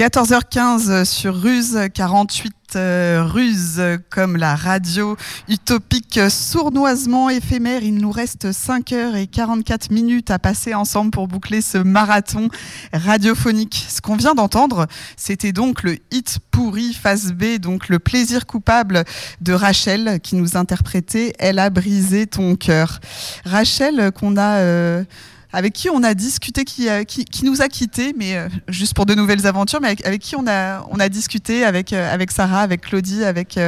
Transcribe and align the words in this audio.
14h15 0.00 1.04
sur 1.04 1.38
Ruse 1.38 1.78
48 1.92 2.54
euh, 2.76 3.22
Ruse 3.22 3.82
comme 4.08 4.38
la 4.38 4.56
radio 4.56 5.14
utopique 5.46 6.18
sournoisement 6.30 7.28
éphémère. 7.28 7.82
Il 7.82 7.96
nous 7.96 8.10
reste 8.10 8.50
5 8.50 8.94
heures 8.94 9.14
et 9.14 9.26
44 9.26 9.90
minutes 9.90 10.30
à 10.30 10.38
passer 10.38 10.72
ensemble 10.72 11.10
pour 11.10 11.28
boucler 11.28 11.60
ce 11.60 11.76
marathon 11.76 12.48
radiophonique. 12.94 13.84
Ce 13.90 14.00
qu'on 14.00 14.16
vient 14.16 14.34
d'entendre, 14.34 14.86
c'était 15.18 15.52
donc 15.52 15.82
le 15.82 15.98
hit 16.10 16.38
pourri 16.50 16.94
face 16.94 17.32
B, 17.32 17.58
donc 17.58 17.90
le 17.90 17.98
plaisir 17.98 18.46
coupable 18.46 19.04
de 19.42 19.52
Rachel 19.52 20.18
qui 20.22 20.34
nous 20.34 20.56
interprétait 20.56 21.34
Elle 21.38 21.58
a 21.58 21.68
brisé 21.68 22.26
ton 22.26 22.56
cœur. 22.56 23.00
Rachel 23.44 24.12
qu'on 24.12 24.38
a 24.38 24.60
euh, 24.60 25.04
avec 25.52 25.72
qui 25.72 25.90
on 25.90 26.02
a 26.02 26.14
discuté, 26.14 26.64
qui, 26.64 26.88
euh, 26.88 27.04
qui, 27.04 27.24
qui 27.24 27.44
nous 27.44 27.60
a 27.60 27.68
quittés, 27.68 28.14
mais 28.16 28.36
euh, 28.36 28.48
juste 28.68 28.94
pour 28.94 29.06
de 29.06 29.14
nouvelles 29.14 29.46
aventures, 29.46 29.80
mais 29.80 29.88
avec, 29.88 30.06
avec, 30.06 30.20
qui 30.20 30.36
on 30.36 30.46
a, 30.46 30.86
on 30.90 31.00
a 31.00 31.08
discuté, 31.08 31.64
avec, 31.64 31.92
euh, 31.92 32.12
avec 32.12 32.30
Sarah, 32.30 32.60
avec 32.60 32.82
Claudie, 32.82 33.24
avec, 33.24 33.58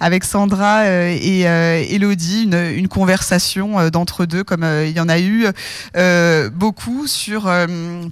avec 0.00 0.24
Sandra 0.24 0.86
et 0.86 1.40
Elodie, 1.90 2.44
une, 2.44 2.54
une 2.54 2.88
conversation 2.88 3.88
d'entre 3.90 4.26
deux, 4.26 4.44
comme 4.44 4.64
il 4.84 4.92
y 4.92 5.00
en 5.00 5.08
a 5.08 5.18
eu 5.18 5.46
beaucoup 6.50 7.06
sur 7.06 7.50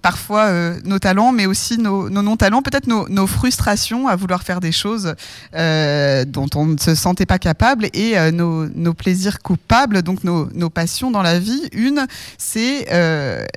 parfois 0.02 0.74
nos 0.84 0.98
talents, 0.98 1.32
mais 1.32 1.46
aussi 1.46 1.78
nos, 1.78 2.10
nos 2.10 2.22
non-talents, 2.22 2.62
peut-être 2.62 2.86
nos, 2.86 3.08
nos, 3.08 3.26
frustrations 3.26 4.08
à 4.08 4.16
vouloir 4.16 4.42
faire 4.42 4.60
des 4.60 4.72
choses 4.72 5.14
dont 5.52 6.50
on 6.54 6.66
ne 6.66 6.78
se 6.78 6.94
sentait 6.94 7.26
pas 7.26 7.38
capable 7.38 7.86
et 7.92 8.14
nos, 8.32 8.68
nos, 8.68 8.94
plaisirs 8.94 9.38
coupables, 9.40 10.02
donc 10.02 10.24
nos, 10.24 10.48
nos 10.54 10.70
passions 10.70 11.10
dans 11.10 11.22
la 11.22 11.38
vie. 11.38 11.68
Une, 11.72 12.06
c'est 12.38 12.88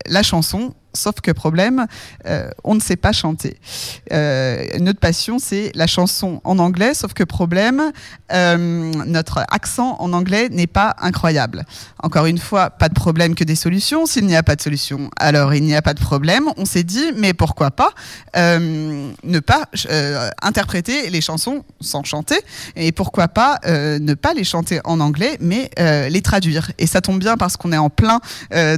la 0.05 0.23
chanson 0.23 0.73
Sauf 0.95 1.21
que 1.21 1.31
problème, 1.31 1.85
euh, 2.25 2.49
on 2.63 2.75
ne 2.75 2.79
sait 2.79 2.95
pas 2.95 3.11
chanter. 3.11 3.57
Euh, 4.11 4.65
notre 4.79 4.99
passion, 4.99 5.37
c'est 5.39 5.71
la 5.75 5.87
chanson 5.87 6.41
en 6.43 6.57
anglais, 6.59 6.93
sauf 6.93 7.13
que 7.13 7.23
problème, 7.23 7.91
euh, 8.31 8.57
notre 9.05 9.45
accent 9.49 9.97
en 9.99 10.13
anglais 10.13 10.49
n'est 10.49 10.67
pas 10.67 10.95
incroyable. 10.99 11.65
Encore 12.01 12.25
une 12.25 12.37
fois, 12.37 12.69
pas 12.69 12.89
de 12.89 12.93
problème 12.93 13.35
que 13.35 13.43
des 13.43 13.55
solutions. 13.55 14.05
S'il 14.05 14.25
n'y 14.25 14.35
a 14.35 14.43
pas 14.43 14.55
de 14.55 14.61
solution, 14.61 15.09
alors 15.17 15.53
il 15.53 15.63
n'y 15.63 15.75
a 15.75 15.81
pas 15.81 15.93
de 15.93 15.99
problème. 15.99 16.49
On 16.57 16.65
s'est 16.65 16.83
dit, 16.83 17.11
mais 17.15 17.33
pourquoi 17.33 17.71
pas 17.71 17.91
ne 18.35 19.39
pas 19.39 19.65
interpréter 20.41 21.09
les 21.09 21.21
chansons 21.21 21.63
sans 21.81 22.03
chanter 22.03 22.39
et 22.75 22.91
pourquoi 22.91 23.27
pas 23.27 23.59
ne 23.65 24.13
pas 24.13 24.33
les 24.33 24.43
chanter 24.43 24.79
en 24.83 24.99
anglais, 24.99 25.37
mais 25.39 25.69
les 25.77 26.21
traduire. 26.21 26.71
Et 26.77 26.87
ça 26.87 27.01
tombe 27.01 27.19
bien 27.19 27.37
parce 27.37 27.57
qu'on 27.57 27.71
est 27.71 27.77
en 27.77 27.89
plein 27.89 28.19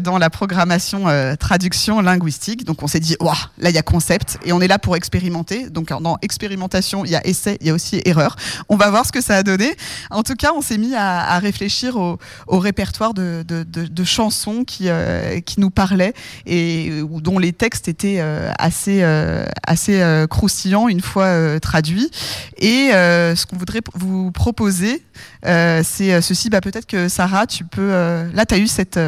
dans 0.01 0.17
la 0.17 0.29
programmation 0.29 1.05
traduction 1.37 2.01
linguistique. 2.07 2.65
Donc 2.65 2.83
on 2.83 2.87
s'est 2.87 2.99
dit, 2.99 3.15
là 3.57 3.69
il 3.69 3.75
y 3.75 3.77
a 3.77 3.83
concept 3.83 4.37
et 4.45 4.53
on 4.53 4.61
est 4.61 4.67
là 4.67 4.79
pour 4.79 4.95
expérimenter. 4.95 5.69
Donc 5.69 5.89
dans 5.89 6.17
expérimentation, 6.21 7.05
il 7.05 7.11
y 7.11 7.15
a 7.15 7.25
essai, 7.25 7.57
il 7.61 7.67
y 7.67 7.69
a 7.69 7.73
aussi 7.73 8.01
erreur. 8.05 8.35
On 8.69 8.75
va 8.75 8.89
voir 8.89 9.05
ce 9.05 9.11
que 9.11 9.21
ça 9.21 9.35
a 9.35 9.43
donné. 9.43 9.75
En 10.11 10.23
tout 10.23 10.35
cas, 10.35 10.51
on 10.55 10.61
s'est 10.61 10.77
mis 10.77 10.95
à, 10.95 11.37
réfléchir 11.39 11.95
au, 11.97 12.17
répertoire 12.47 13.13
de, 13.13 14.03
chansons 14.03 14.63
qui, 14.63 14.85
euh, 14.87 15.39
qui 15.41 15.59
nous 15.59 15.69
parlaient 15.69 16.13
et 16.45 16.91
dont 17.21 17.39
les 17.39 17.53
textes 17.53 17.87
étaient 17.87 18.19
euh, 18.19 18.51
assez, 18.57 19.03
euh, 19.03 19.45
assez 19.65 20.01
croustillants 20.29 20.87
une 20.87 21.01
fois 21.01 21.59
traduits. 21.59 22.09
Et 22.57 22.89
ce 22.91 23.45
qu'on 23.45 23.57
voudrait 23.57 23.81
vous 23.93 24.31
proposer, 24.31 25.03
c'est 25.43 26.21
ceci. 26.21 26.49
Bah, 26.49 26.61
Peut-être 26.61 26.87
que 26.87 27.07
Sarah, 27.07 27.47
tu 27.47 27.63
peux... 27.63 27.89
là, 27.89 28.45
tu 28.45 28.55
as 28.55 28.57
eu 28.57 28.67
cette 28.67 28.99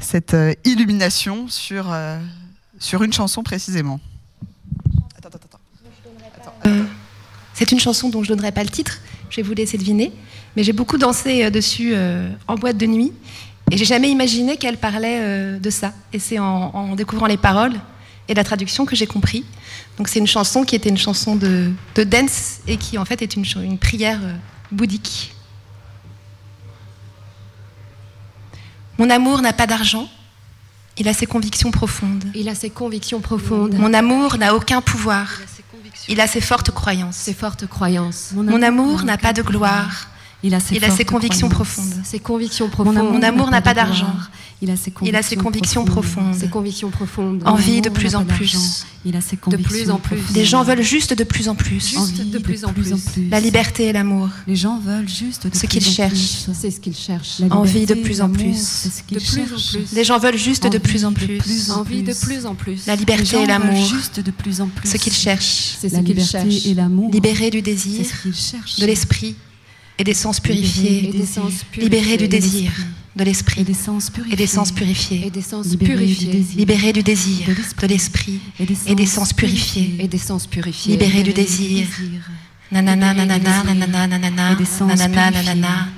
cette 0.00 0.34
euh, 0.34 0.54
illumination 0.64 1.46
sur, 1.48 1.92
euh, 1.92 2.18
sur 2.78 3.02
une 3.02 3.12
chanson 3.12 3.42
précisément. 3.42 4.00
Euh, 6.66 6.84
c'est 7.54 7.70
une 7.72 7.80
chanson 7.80 8.08
dont 8.08 8.22
je 8.22 8.30
ne 8.30 8.36
donnerai 8.36 8.52
pas 8.52 8.64
le 8.64 8.70
titre, 8.70 8.98
je 9.28 9.36
vais 9.36 9.42
vous 9.42 9.54
laisser 9.54 9.78
deviner, 9.78 10.12
mais 10.56 10.64
j'ai 10.64 10.72
beaucoup 10.72 10.98
dansé 10.98 11.50
dessus 11.50 11.94
en 12.48 12.54
boîte 12.56 12.76
de 12.76 12.86
nuit 12.86 13.12
et 13.70 13.76
j'ai 13.76 13.84
jamais 13.84 14.10
imaginé 14.10 14.56
qu'elle 14.56 14.76
parlait 14.78 15.58
de 15.58 15.70
ça. 15.70 15.92
Et 16.12 16.18
c'est 16.18 16.38
en, 16.38 16.94
découvrant 16.96 17.26
les 17.26 17.36
paroles 17.36 17.74
et 18.28 18.34
la 18.34 18.44
traduction 18.44 18.86
que 18.86 18.96
j'ai 18.96 19.06
compris. 19.06 19.44
Donc 19.98 20.08
c'est 20.08 20.18
une 20.18 20.26
chanson 20.26 20.64
qui 20.64 20.74
était 20.74 20.88
une 20.88 20.98
chanson 20.98 21.36
de, 21.36 21.70
de, 21.94 22.04
dance 22.04 22.60
et 22.66 22.76
qui 22.76 22.98
en 22.98 23.04
fait 23.04 23.22
est 23.22 23.36
une, 23.36 23.44
une 23.62 23.78
prière 23.78 24.20
bouddhique. 24.72 25.34
Mon 29.00 29.08
amour 29.08 29.40
n'a 29.40 29.54
pas 29.54 29.66
d'argent. 29.66 30.06
Il 30.98 31.08
a 31.08 31.14
ses 31.14 31.24
convictions 31.24 31.70
profondes. 31.70 32.24
Il 32.34 32.50
a 32.50 32.54
ses 32.54 32.68
convictions 32.68 33.20
profondes. 33.20 33.74
Mon 33.78 33.94
amour 33.94 34.36
n'a 34.36 34.54
aucun 34.54 34.82
pouvoir. 34.82 35.26
Il 36.08 36.20
a 36.20 36.26
ses 36.26 36.42
fortes 36.42 36.70
croyances. 36.70 37.16
Ses 37.16 37.32
fortes 37.32 37.66
croyances. 37.66 38.32
Mon 38.34 38.60
amour 38.60 39.04
n'a 39.04 39.16
pas 39.16 39.32
de 39.32 39.40
gloire. 39.40 40.09
Il 40.42 40.54
a 40.54 40.60
ses, 40.60 41.04
convictions 41.04 41.48
profondes. 41.48 41.92
Ses 42.02 42.18
convictions 42.18 42.68
profondes. 42.68 42.94
Mon 42.94 43.22
amour 43.22 43.50
n'a 43.50 43.60
pas 43.60 43.74
d'argent. 43.74 44.14
Il 44.62 44.70
a 44.70 44.76
ses 44.76 44.90
convictions, 45.36 45.84
profondes. 45.84 46.34
Ses 46.34 46.48
convictions 46.48 46.90
profondes. 46.90 47.42
Envie 47.46 47.80
de 47.80 47.88
plus 47.88 48.14
en 48.14 48.24
plus. 48.24 48.84
Il 49.06 49.16
a 49.16 49.22
ses 49.22 49.36
convictions 49.36 49.72
de 49.72 49.80
plus 49.80 49.90
en 49.90 49.96
plus. 49.98 50.18
Les 50.34 50.44
gens 50.44 50.62
veulent 50.62 50.82
juste 50.82 51.14
de 51.14 51.24
plus 51.24 51.48
en 51.48 51.54
plus. 51.54 51.94
de 52.30 52.38
plus 52.38 52.64
en 52.64 52.72
plus. 52.72 52.92
La 53.30 53.40
liberté 53.40 53.86
et 53.86 53.92
l'amour. 53.92 54.28
Les 54.46 54.56
gens 54.56 54.78
veulent 54.78 55.08
juste 55.08 55.46
de 55.46 55.56
ce 55.56 55.66
qu'ils 55.66 55.84
cherchent. 55.84 56.46
C'est 56.52 56.70
ce 56.70 56.80
qu'ils 56.80 56.96
cherchent. 56.96 57.40
Envie 57.50 57.86
de 57.86 57.94
plus 57.94 58.20
en 58.20 58.30
plus. 58.30 58.86
De 59.10 59.18
plus 59.18 59.40
en 59.40 59.78
plus. 59.78 59.92
Les 59.92 60.04
gens 60.04 60.18
veulent 60.18 60.38
juste 60.38 60.66
de 60.66 60.78
plus 60.78 61.04
en 61.04 61.12
plus. 61.12 61.70
Envie 61.70 62.02
de 62.02 62.14
plus 62.14 62.46
en 62.46 62.54
plus. 62.54 62.86
La 62.86 62.96
liberté 62.96 63.42
et 63.42 63.46
l'amour. 63.46 63.84
Juste 63.86 64.20
de 64.20 64.30
plus 64.30 64.60
en 64.60 64.68
plus. 64.68 64.88
Ce 64.88 64.96
qu'ils 64.96 65.12
cherchent. 65.12 65.76
C'est 65.80 65.88
ce 65.88 66.00
qu'ils 66.00 66.24
cherchent. 66.24 66.66
et 66.66 66.74
l'amour. 66.74 67.10
Libérés 67.10 67.50
du 67.50 67.62
désir. 67.62 68.04
De 68.78 68.86
l'esprit 68.86 69.36
et 70.00 70.04
des 70.04 70.14
sens 70.14 70.40
purifiés, 70.40 71.12
libérés 71.76 72.16
du 72.16 72.26
désir, 72.26 72.72
de 73.14 73.22
l'esprit, 73.22 73.60
et 73.60 73.64
des 73.64 73.74
sens 73.74 74.10
purifiés, 74.10 74.32
et 74.32 75.30
des 75.30 75.42
sens 75.42 75.76
purifiés, 75.76 76.42
libérés 76.56 76.94
du 76.94 77.02
désir, 77.02 77.46
de 77.46 77.86
l'esprit, 77.86 78.40
et 78.58 78.94
des 78.94 79.04
sens 79.04 79.34
purifiés, 79.34 79.96
et 79.98 80.08
des 80.08 80.16
sens 80.16 80.46
purifiés, 80.46 80.92
libérés 80.92 81.22
du 81.22 81.34
désir, 81.34 81.86
nanana, 82.72 83.12
nanana, 83.12 83.62
nanana, 83.62 84.06
nanana, 84.06 84.56
nanana, 84.56 85.30
nanana, 85.30 85.88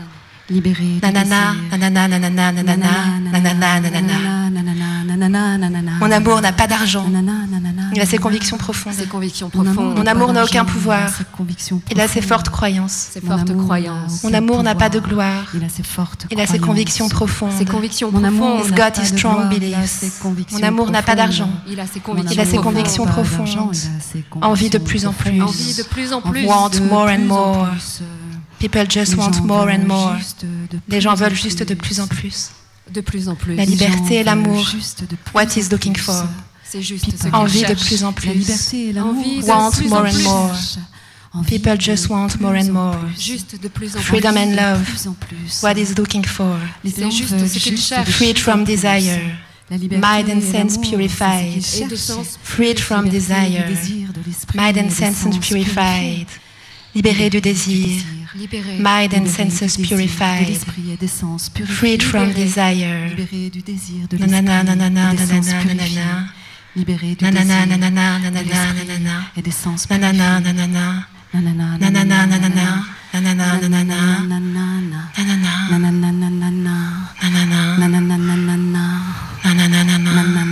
libérés 0.50 0.98
nanana, 1.00 1.54
nanana, 1.70 2.08
nanana, 2.08 2.52
nanana, 2.52 3.30
nanana, 3.30 4.50
nanana, 4.50 4.71
Mon 6.00 6.10
amour 6.10 6.40
n'a 6.40 6.52
pas 6.52 6.66
d'argent. 6.66 7.06
Il 7.94 8.00
a 8.00 8.06
ses 8.06 8.18
convictions 8.18 8.56
profondes. 8.56 8.94
Mon 9.96 10.06
amour 10.06 10.32
n'a 10.32 10.44
aucun 10.44 10.64
pouvoir. 10.64 11.08
Il 11.90 12.00
a 12.00 12.08
ses 12.08 12.20
fortes 12.22 12.48
croyances. 12.48 13.10
Ses. 13.12 13.20
Mon 13.22 14.34
amour 14.34 14.62
n'a 14.62 14.74
pas 14.74 14.88
de 14.88 14.98
gloire. 14.98 15.46
Il 15.54 15.64
a 15.64 15.68
ses 15.68 15.82
fortes 15.82 16.26
Il 16.30 16.40
a 16.40 16.46
ses 16.46 16.58
convictions 16.58 17.08
profondes. 17.08 17.52
Ses 17.52 17.64
convictions 17.64 18.10
profondes. 18.10 18.32
Mon 18.32 18.44
amour 18.44 18.70
got 18.70 19.00
his 19.00 19.06
strong 19.06 19.48
beliefs. 19.48 20.22
Mon 20.52 20.62
amour 20.62 20.90
n'a 20.90 21.02
pas 21.02 21.14
d'argent. 21.14 21.50
Il 21.68 21.78
a 21.80 21.86
ses 21.86 22.00
convictions 22.58 23.06
profondes. 23.06 23.76
Envie 24.40 24.70
de 24.70 24.78
plus 24.78 25.06
en 25.06 25.12
plus. 25.12 25.40
Envie 25.40 25.74
de 25.74 25.82
plus 25.82 26.12
en 26.12 26.20
plus. 26.20 26.46
Want 26.46 26.70
more 26.88 27.08
and 27.08 27.26
more. 27.26 27.68
People 28.58 28.86
just 28.88 29.16
want 29.16 29.40
more 29.44 29.68
and 29.68 29.86
more. 29.86 30.16
Les 30.88 31.00
gens 31.00 31.14
veulent 31.14 31.34
juste 31.34 31.62
de 31.64 31.74
plus 31.74 32.00
en 32.00 32.06
plus. 32.06 32.50
De 32.90 33.00
plus 33.00 33.28
en 33.28 33.34
plus. 33.34 33.54
La 33.54 33.64
liberté 33.64 34.16
et 34.16 34.24
l'amour. 34.24 34.66
What 35.34 35.56
is 35.56 35.68
looking 35.70 35.96
for? 35.96 36.24
C'est 36.64 36.82
juste 36.82 37.06
ce 37.22 37.28
Envie 37.34 37.62
de 37.62 37.74
plus 37.74 38.04
en 38.04 38.12
plus. 38.12 38.28
La 38.28 38.34
liberté 38.34 38.88
et 38.88 38.92
l'amour. 38.92 39.24
Want 39.46 39.70
more 39.88 40.06
and 40.06 40.22
more. 40.22 40.52
People 41.46 41.80
just 41.80 42.08
want 42.08 42.28
more 42.40 42.54
and 42.54 42.72
more. 42.72 42.96
Juste 43.18 43.60
de 43.60 43.68
plus 43.68 43.96
en 43.96 44.00
plus. 44.00 44.02
Freedom 44.02 44.36
and 44.36 44.54
love. 44.54 44.86
What 45.62 45.78
is 45.78 45.94
looking 45.96 46.24
for? 46.24 46.56
C'est 46.84 47.10
juste 47.10 47.46
ce 47.46 47.58
qu'ils 47.58 47.78
cherchent. 47.78 48.10
Freed 48.10 48.38
from 48.38 48.64
desire. 48.64 49.18
Mind 49.70 50.28
and 50.28 50.42
sense 50.42 50.76
purified. 50.78 51.62
Freed 52.42 52.78
from 52.78 53.08
desire. 53.08 53.64
Mind 54.54 54.76
and 54.76 54.90
senses 54.90 55.38
purified. 55.38 56.26
Libéré 56.94 57.30
du 57.30 57.40
désir. 57.40 58.02
Mind 58.78 59.14
and 59.14 59.26
senses 59.26 59.78
purified. 59.78 60.58
Freed 61.66 62.02
from 62.02 62.32
desire. 62.32 63.08
Libéré 63.08 63.50
du 63.50 63.62
désir, 63.62 64.06
de 64.10 64.18
nanana, 64.18 64.62
nanana, 64.62 65.14
nanana. 65.14 66.28
Libéré 66.76 67.14
du 67.14 67.24
nanana, 67.24 67.66
nanana, 67.66 68.18
nanana. 68.18 69.30
Et 69.36 69.42
des 69.42 69.50
sens. 69.50 69.88
Nanana, 69.88 70.40
nanana, 70.40 71.06
nanana. 71.32 71.78
Nanana, 71.78 72.26
nanana. 72.26 72.84
Nanana, 73.14 73.58
nanana. 73.58 74.28
Nanana, 74.28 75.08
nanana. 75.08 75.12
Nanana. 75.18 75.68
Nanana, 75.70 76.18
nanana. 76.20 76.76
Nanana, 77.78 78.18
nanana. 78.18 78.84
Nanana, 79.44 79.98
nanana. 79.98 80.51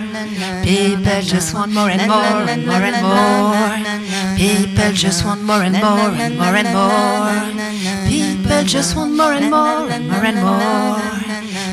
people 0.63 1.21
just 1.21 1.53
want 1.53 1.71
more 1.71 1.89
and 1.89 2.07
more 2.07 2.43
and 2.53 2.65
more 2.65 2.83
and 2.89 3.01
more 3.01 4.35
people 4.35 4.91
just 4.93 5.23
want 5.25 5.41
more 5.43 5.63
and 5.63 5.73
more 5.73 6.11
and 6.25 6.37
more 6.37 6.55
and 6.61 6.69
more 6.73 8.09
people 8.09 8.63
just 8.63 8.95
want 8.95 9.13
more 9.13 9.33
and 9.33 9.49
more 9.49 9.89
and 9.89 10.07
more 10.09 10.25
and 10.25 10.39
more 10.45 10.99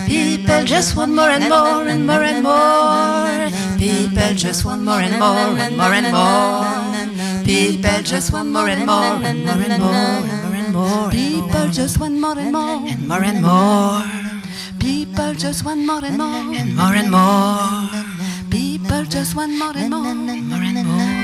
people 0.07 0.65
just 0.65 0.97
want 0.97 1.13
more 1.13 1.31
and 1.31 1.49
more 1.49 1.89
and 1.89 2.07
more 2.07 2.23
and 2.23 2.43
more 2.43 3.79
people 3.79 4.35
just 4.35 4.65
want 4.65 4.83
more 4.83 5.01
and 5.01 5.19
more 5.19 5.59
and 5.65 5.77
more 5.77 5.93
and 5.93 6.13
more 6.13 7.45
people 7.45 8.03
just 8.03 8.33
want 8.33 8.49
more 8.51 8.69
and 8.69 8.87
more 8.87 9.21
and 9.25 9.45
more 9.45 9.63
and 9.67 9.83
more 9.83 10.55
and 10.61 10.73
more 10.73 11.11
people 11.11 11.69
just 11.71 11.99
want 11.99 12.15
more 12.21 12.39
and 12.39 12.53
more 12.53 12.87
and 12.87 13.09
more 13.09 13.25
and 13.25 13.43
more 13.43 14.03
people 14.79 15.35
just 15.35 15.65
want 15.65 15.81
more 15.85 16.05
and 16.05 16.19
more 16.19 16.55
and 16.55 16.77
more 16.77 16.95
and 16.95 17.11
more 17.11 18.08
just 19.09 19.35
want 19.35 19.53
more 19.59 19.73
and 19.75 19.91
more 19.91 20.15
more 20.15 20.63
and 20.63 20.87
more 20.87 21.18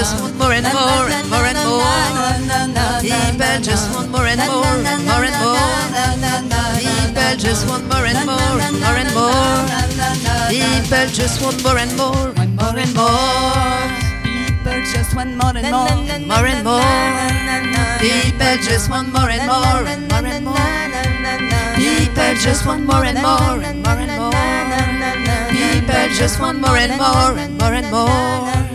just 0.00 0.18
want 0.22 0.34
more 0.38 0.52
and 0.52 0.64
more 0.64 1.08
and 1.12 1.28
more 1.28 1.44
and 1.44 1.60
more. 1.68 1.84
People 3.04 3.60
just 3.60 3.94
want 3.94 4.08
more 4.08 4.24
and 4.24 4.40
more 4.48 4.64
and 4.64 5.04
more 5.04 5.24
and 5.28 5.36
more. 5.44 5.60
People 6.80 7.36
just 7.36 7.68
want 7.68 7.84
more 7.84 8.06
and 8.08 8.24
more 8.24 8.60
and 8.64 8.80
more 8.80 8.96
and 8.96 9.12
more. 9.12 9.60
People 10.48 11.04
just 11.12 11.44
want 11.44 11.62
more 11.62 11.76
and 11.76 11.92
more 12.00 12.32
and 12.40 12.56
more 12.56 12.78
and 12.80 12.94
more. 12.96 13.12
People 14.24 14.80
just 14.88 15.12
want 15.14 15.36
more 15.36 15.52
and 15.52 15.68
more 15.68 16.08
and 16.08 16.26
more 16.32 16.46
and 16.48 16.64
more. 16.64 16.80
People 18.00 18.56
just 18.64 18.88
want 18.88 19.12
more 19.12 19.28
and 19.28 19.44
more 19.52 19.84
and 19.84 20.08
more 20.08 20.24
and 20.24 20.44
more. 20.48 20.80
People 21.76 22.32
just 22.40 22.64
want 22.64 22.86
more 22.86 23.04
and 23.04 23.20
more 23.20 23.60
and 23.68 23.82
more 23.84 24.00
and 24.00 24.16
more. 24.16 24.32
People 25.52 26.08
just 26.16 26.40
want 26.40 26.58
more 26.58 26.78
and 26.78 26.96
more 26.96 27.36
and 27.36 27.58
more 27.58 27.74
and 27.74 27.90
more. 27.90 28.69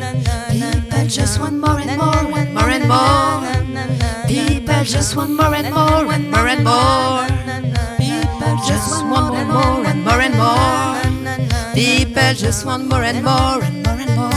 People 1.06 1.18
just 1.24 1.40
want 1.40 1.54
more 1.60 1.80
and 1.80 1.98
more 2.00 2.40
and 2.40 2.52
more 2.56 2.68
and 2.68 2.88
more. 2.88 3.46
People 4.28 4.84
just 4.84 5.16
want 5.16 5.34
more 5.34 5.54
and 5.54 5.72
more 5.72 6.12
and 6.12 6.32
more 6.32 6.48
and 6.48 6.64
more. 6.64 7.28
People 8.00 8.58
just 8.66 8.90
want 8.90 9.30
more 9.30 9.38
and 9.38 9.48
more 9.48 9.86
and 9.86 10.04
more 10.04 10.20
and 10.20 10.36
more. 10.36 11.76
People 11.76 12.34
just 12.34 12.66
want 12.66 12.88
more 12.90 13.04
and 13.04 13.24
more 13.24 13.64
and 13.64 13.84
more 13.86 14.00
and 14.02 14.16
more. 14.16 14.32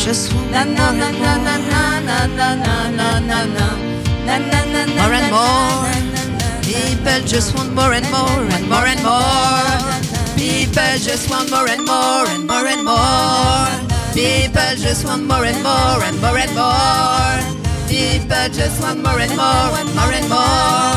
just 0.00 0.32
na 0.50 0.64
na 0.64 0.90
na 0.92 1.10
na 1.10 1.36
na 1.36 1.56
na 1.60 1.88
na 2.08 2.26
na 2.32 2.54
na 2.56 2.88
na 2.88 3.20
na 3.20 3.38
na 3.44 4.38
na 4.38 4.60
na 4.72 4.84
na 4.86 5.02
more 5.02 5.12
and 5.12 5.28
more 5.28 5.92
people 6.64 7.20
just 7.28 7.54
want 7.54 7.72
more 7.74 7.92
and 7.92 8.08
more 8.10 8.44
and 8.56 8.66
more 8.72 8.86
and 8.88 9.02
more 9.04 9.76
people 10.40 10.92
just 11.04 11.28
want 11.30 11.50
more 11.50 11.68
and 11.68 11.84
more 11.84 12.26
and 12.32 12.46
more 12.48 12.66
and 12.66 12.82
more 12.82 13.68
people 14.16 14.72
just 14.80 15.04
want 15.04 15.22
more 15.28 15.44
and 15.44 15.62
more 15.62 16.00
and 16.08 16.16
more 16.22 16.38
and 16.38 16.54
more 16.56 17.60
People 17.90 18.48
just 18.52 18.80
want 18.80 19.02
more 19.02 19.18
and 19.18 19.36
more 19.36 19.74
and 19.74 19.90
more 19.96 20.12
and 20.14 20.28
more. 20.30 20.94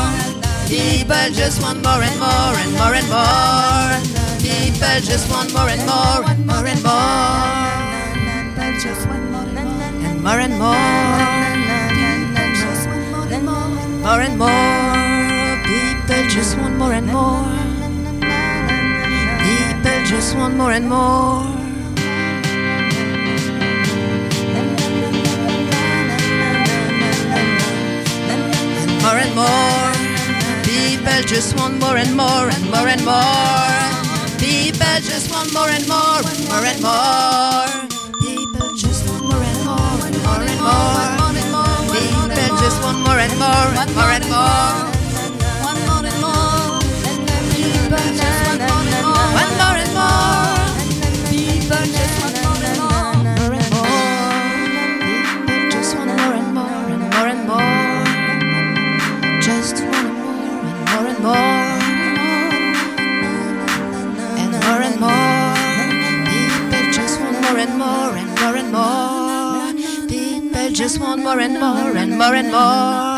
People 0.68 1.26
just 1.34 1.60
want 1.60 1.82
more 1.82 2.00
and 2.00 2.20
more 2.20 2.54
and 2.62 2.72
more 2.78 2.94
and 2.94 3.08
more. 3.10 3.98
People 4.38 5.00
just 5.02 5.28
want 5.28 5.52
more 5.52 5.68
and 5.68 5.84
more 5.84 6.22
and 6.30 6.46
more 6.46 6.64
and 6.64 6.82
more. 6.84 7.93
More 10.24 10.40
and 10.40 10.58
more. 10.58 10.74
More 14.04 14.20
and 14.20 14.38
more. 14.38 14.48
People 15.68 16.28
just 16.30 16.56
want 16.56 16.76
more 16.78 16.94
and 16.94 17.06
more. 17.06 17.44
People 19.44 19.98
just 20.06 20.34
want 20.36 20.56
more 20.56 20.72
and 20.72 20.88
more. 20.88 21.44
more 29.04 29.18
and 29.18 29.34
more. 29.36 29.92
People 30.64 31.20
just 31.26 31.54
want 31.58 31.78
more 31.78 31.98
and 31.98 32.16
more 32.16 32.48
and 32.48 32.64
more 32.70 32.88
and 32.88 33.04
more. 33.04 34.38
People 34.38 34.96
just 35.02 35.30
want 35.30 35.52
more 35.52 35.68
and 35.68 35.86
more 35.86 36.22
and 36.24 36.48
more 36.48 36.64
and 36.64 36.80
more. 36.82 37.93
And 43.34 43.40
more 43.40 43.74
and 43.82 43.94
more 43.94 44.12
and 44.14 44.24
more. 44.30 44.94
One 45.66 45.80
more 45.88 46.04
and 46.06 46.20
more. 46.22 46.80
People 47.50 48.04
just 48.14 48.40
want 48.46 48.60
more 48.60 48.86
and 48.94 49.02
more. 49.02 49.28
One 49.42 49.52
more 49.60 49.78
and 49.82 49.92
more. 49.98 50.54
People 51.30 51.84
just 51.96 52.14
want 52.20 52.36
more 52.44 52.62
and 52.62 52.78
more. 52.78 53.10
And 53.14 53.34
more 53.40 53.54
and 53.58 53.68
more. 53.74 53.98
People 55.04 55.70
just 55.70 55.90
want 55.96 56.10
more 56.14 56.34
and 56.34 56.50
more 56.54 56.86
and 56.94 57.02
more 57.10 57.28
and 57.28 57.42
more 57.48 57.72
just 59.42 59.76
want 59.84 60.08
more 60.14 61.04
and 61.04 61.18
more 61.22 61.34
and 61.34 61.58
more 61.58 62.02
and 64.42 64.54
more 64.64 64.82
and 64.86 64.96
more. 65.00 65.56
People 66.30 66.82
just 66.92 67.20
want 67.20 67.36
more 67.42 67.58
and 67.58 67.74
more 67.78 68.14
and 68.16 68.30
more 68.40 68.56
and 68.56 68.70
more. 68.72 69.72
People 70.08 70.68
just 70.72 71.00
want 71.00 71.22
more 71.22 71.40
and 71.40 71.58
more 71.58 71.96
and 71.96 72.18
more 72.18 72.34
and 72.34 72.50
more. 72.52 73.13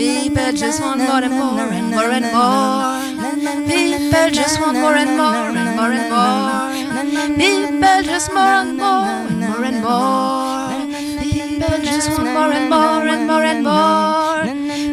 People 0.00 0.52
just 0.52 0.80
want 0.80 0.98
more 1.02 1.22
and 1.22 1.34
more 1.34 1.60
and 1.60 1.90
more 1.90 2.10
and 2.10 2.24
more. 2.32 3.68
People 3.68 4.30
just 4.30 4.58
want 4.58 4.78
more 4.78 4.96
and 4.96 5.14
more 5.18 5.52
and 5.60 5.76
more 5.76 5.92
and 5.92 6.08
more. 6.08 7.36
People 7.36 8.02
just 8.02 8.32
more 8.32 8.64
and 8.64 8.78
more 8.78 9.04
and 9.28 9.40
more 9.40 9.62
and 9.62 9.82
more. 9.84 11.20
People 11.20 11.84
just 11.84 12.08
want 12.16 12.32
more 12.32 12.50
and 12.50 12.70
more 12.70 13.08
and 13.12 13.26
more 13.26 13.44
and 13.44 13.62
more. 13.62 14.40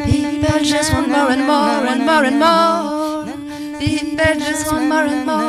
People 0.04 0.60
just 0.62 0.92
want 0.92 1.08
more 1.08 1.30
and 1.30 1.46
more 1.46 1.86
and 1.92 2.04
more 2.04 2.24
and 2.24 2.38
more. 2.38 3.78
People 3.78 4.34
just 4.38 4.70
want 4.70 4.88
more 4.88 5.04
and 5.04 5.24
more 5.24 5.24
and 5.24 5.26
more 5.26 5.47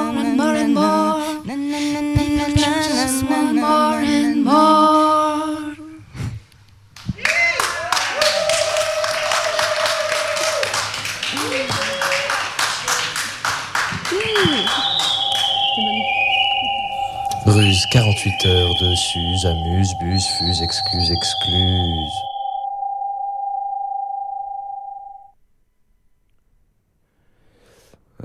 48 17.91 18.45
heures 18.45 18.75
de 18.75 18.93
Suze, 18.93 19.45
amuse, 19.47 19.95
bus, 19.99 20.27
fuse, 20.37 20.61
excuse, 20.61 21.11
excluse. 21.11 22.11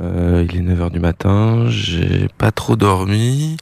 Euh, 0.00 0.47
il 0.50 0.56
est 0.56 0.75
9h 0.75 0.90
du 0.90 1.00
matin, 1.00 1.71
j'ai 1.71 2.28
pas 2.37 2.52
trop 2.52 2.76
dormi. 2.76 3.56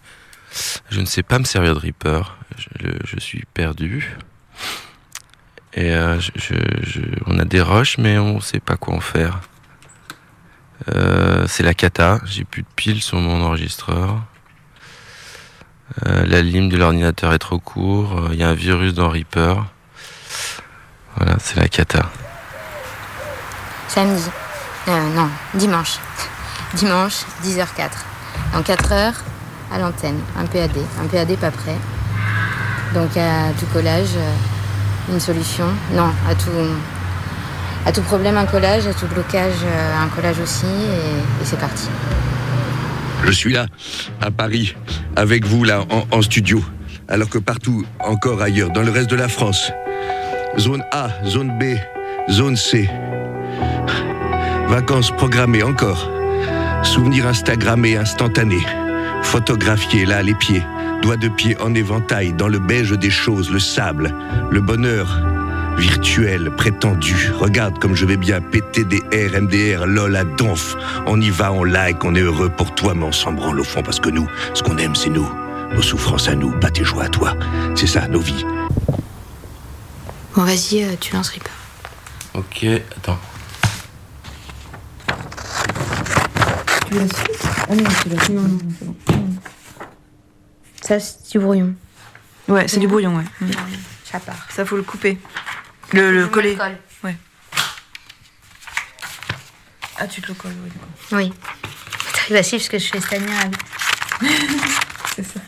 Je 0.91 1.01
ne 1.01 1.07
sais 1.07 1.23
pas 1.23 1.39
me 1.39 1.45
servir 1.45 1.75
de 1.75 1.79
Reaper. 1.79 2.37
Je, 3.05 3.21
suis 3.21 3.45
perdu. 3.55 4.17
Et 5.75 5.93
euh, 5.93 6.19
on 7.27 7.39
a 7.39 7.45
des 7.45 7.61
roches, 7.61 7.99
mais 7.99 8.19
on 8.19 8.41
sait 8.41 8.61
pas 8.61 8.77
quoi 8.77 8.95
en 8.95 9.01
faire. 9.01 9.41
Euh, 10.89 11.47
c'est 11.47 11.63
la 11.63 11.75
cata. 11.75 12.21
J'ai 12.25 12.45
plus 12.45 12.63
de 12.63 12.69
piles 12.75 13.03
sur 13.03 13.19
mon 13.19 13.41
enregistreur. 13.41 14.25
Euh, 16.07 16.25
la 16.27 16.43
lime 16.43 16.69
de 16.69 16.77
l'ordinateur 16.77 17.33
est 17.33 17.39
trop 17.39 17.59
court. 17.59 18.29
Il 18.33 18.39
y 18.39 18.43
a 18.43 18.49
un 18.49 18.55
virus 18.55 18.95
dans 18.95 19.09
Reaper. 19.09 19.65
Voilà, 21.17 21.37
c'est 21.39 21.57
la 21.57 21.69
cata. 21.69 22.11
Samedi. 23.89 24.25
Euh, 24.89 25.09
non, 25.15 25.29
dimanche. 25.55 25.99
Dimanche, 26.75 27.25
10h04. 27.45 27.91
Dans 28.55 28.63
4 28.63 28.93
heures, 28.93 29.15
à 29.71 29.79
l'antenne, 29.79 30.19
un 30.39 30.47
PAD. 30.47 30.71
Un 31.01 31.07
PAD 31.07 31.37
pas 31.37 31.51
prêt. 31.51 31.77
Donc 32.95 33.17
à 33.17 33.53
tout 33.59 33.67
collage, 33.73 34.17
euh, 34.17 35.13
une 35.13 35.21
solution. 35.21 35.67
Non, 35.93 36.11
à 36.29 36.35
tout, 36.35 36.51
à 37.87 37.93
tout 37.93 38.03
problème, 38.03 38.39
un 38.39 38.47
collage. 38.47 38.87
À 38.87 38.95
tout 38.95 39.07
blocage, 39.07 39.63
euh, 39.65 40.03
un 40.03 40.09
collage 40.09 40.41
aussi. 40.41 40.67
Et 40.67 41.45
c'est 41.45 41.59
parti. 41.59 41.89
Je 43.25 43.31
suis 43.31 43.53
là, 43.53 43.67
à 44.21 44.31
Paris, 44.31 44.75
avec 45.17 45.45
vous, 45.45 45.65
là, 45.65 45.85
en, 46.11 46.23
studio. 46.23 46.63
Alors 47.09 47.29
que 47.29 47.39
partout, 47.39 47.85
encore 48.01 48.43
ailleurs, 48.43 48.71
dans 48.71 48.83
le 48.83 48.91
reste 48.91 49.11
de 49.11 49.17
la 49.17 49.29
France, 49.29 49.73
zone 50.59 50.83
A, 50.93 51.09
zone 51.25 51.59
B, 51.59 51.77
zone 52.31 52.57
C, 52.57 52.89
vacances 54.69 55.11
programmées 55.11 55.63
encore, 55.63 56.11
souvenirs 56.83 57.27
Instagrammés 57.27 57.97
instantanés, 57.97 58.67
photographiés 59.23 60.07
là, 60.07 60.23
les 60.23 60.35
pieds, 60.35 60.63
doigts 61.03 61.17
de 61.17 61.29
pied 61.29 61.57
en 61.61 61.75
éventail, 61.75 62.33
dans 62.33 62.49
le 62.49 62.59
beige 62.59 62.93
des 62.93 63.11
choses, 63.11 63.51
le 63.51 63.59
sable, 63.59 64.15
le 64.51 64.61
bonheur 64.61 65.32
virtuel, 65.83 66.51
prétendu. 66.53 67.33
Regarde 67.35 67.79
comme 67.81 67.97
je 67.97 68.07
vais 68.07 68.17
bien 68.17 68.41
péter 68.41 68.85
des 68.85 69.01
R, 69.13 69.41
MDR, 69.43 69.87
lol 69.87 70.15
à 70.15 70.23
donf. 70.23 70.77
On 71.07 71.21
y 71.21 71.29
va, 71.29 71.53
on 71.53 71.65
like, 71.65 72.05
on 72.05 72.15
est 72.15 72.21
heureux 72.21 72.51
pour 72.51 72.73
toi, 72.75 72.95
mais 72.95 73.05
on 73.05 73.13
s'en 73.13 73.33
branle 73.33 73.59
au 73.59 73.65
fond 73.65 73.83
parce 73.83 73.99
que 73.99 74.09
nous, 74.09 74.29
ce 74.55 74.63
qu'on 74.63 74.79
aime, 74.79 74.95
c'est 74.95 75.11
nous. 75.11 75.29
Nos 75.75 75.83
souffrances 75.83 76.29
à 76.29 76.37
nous, 76.37 76.53
pas 76.61 76.71
tes 76.71 76.85
joies 76.85 77.05
à 77.05 77.09
toi. 77.09 77.35
C'est 77.75 77.89
ça, 77.89 78.07
nos 78.07 78.21
vies. 78.21 78.45
Bon, 80.37 80.45
vas-y, 80.45 80.85
euh, 80.85 80.95
tu 81.01 81.15
lances 81.15 81.31
Reaper. 81.31 81.51
Ok, 82.35 82.65
attends. 82.97 83.19
Tu 86.87 86.95
l'as 86.95 87.09
su 87.09 87.25
Ah 87.69 87.75
non, 87.75 87.85
tu 88.03 88.09
l'as 88.09 88.25
su. 88.25 88.33
Non, 88.33 88.43
non, 88.43 88.59
c'est 88.79 88.85
bon. 88.87 88.97
Ça, 90.81 91.01
c'est 91.01 91.33
du 91.33 91.39
brouillon. 91.41 91.75
Ouais, 92.49 92.69
c'est 92.69 92.79
du 92.79 92.87
brouillon, 92.87 93.17
ouais. 93.17 93.25
Mm. 93.41 93.51
Ça 94.05 94.21
part. 94.21 94.47
Ça, 94.51 94.65
faut 94.65 94.77
le 94.77 94.83
couper. 94.83 95.19
Le, 95.93 96.11
le 96.13 96.27
coller. 96.29 96.57
colle. 96.57 96.77
Ah, 99.99 100.07
tu 100.09 100.21
te 100.21 100.29
le 100.29 100.35
colles, 100.35 100.55
oui. 100.65 100.71
du 100.71 100.79
coup. 100.79 100.87
Oui. 101.13 101.33
T'arrives 102.15 102.37
à 102.37 102.43
suivre 102.43 102.63
ce 102.65 102.71
que 102.71 102.79
je 102.79 102.89
fais 102.89 103.01
cette 103.01 103.13
année. 103.13 103.27
C'est 105.15 105.23
ça. 105.23 105.41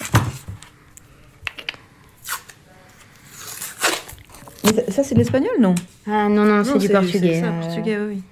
Mais 4.65 4.91
ça, 4.91 5.05
c'est 5.05 5.15
de 5.15 5.19
l'espagnol, 5.21 5.53
non? 5.61 5.75
Ah 6.07 6.29
non, 6.29 6.45
non, 6.45 6.65
c'est 6.65 6.79
du 6.79 6.89
portugais. 6.89 7.35
C'est 7.35 7.41
ça, 7.41 7.47
euh, 7.49 7.61
portugais, 7.61 7.99
oui. 7.99 8.23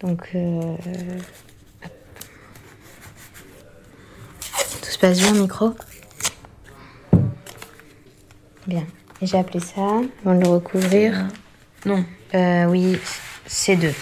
Donc, 0.00 0.28
euh, 0.34 0.76
tout 4.82 4.90
se 4.90 4.98
passe 4.98 5.18
bien 5.18 5.30
au 5.32 5.40
micro? 5.42 5.74
Bien. 8.66 8.86
J'ai 9.20 9.38
appelé 9.38 9.60
ça, 9.60 9.80
avant 10.24 10.34
de 10.34 10.42
le 10.42 10.48
recouvrir. 10.48 11.26
Non. 11.84 12.04
Euh, 12.34 12.64
oui, 12.66 12.98
C2. 13.48 13.92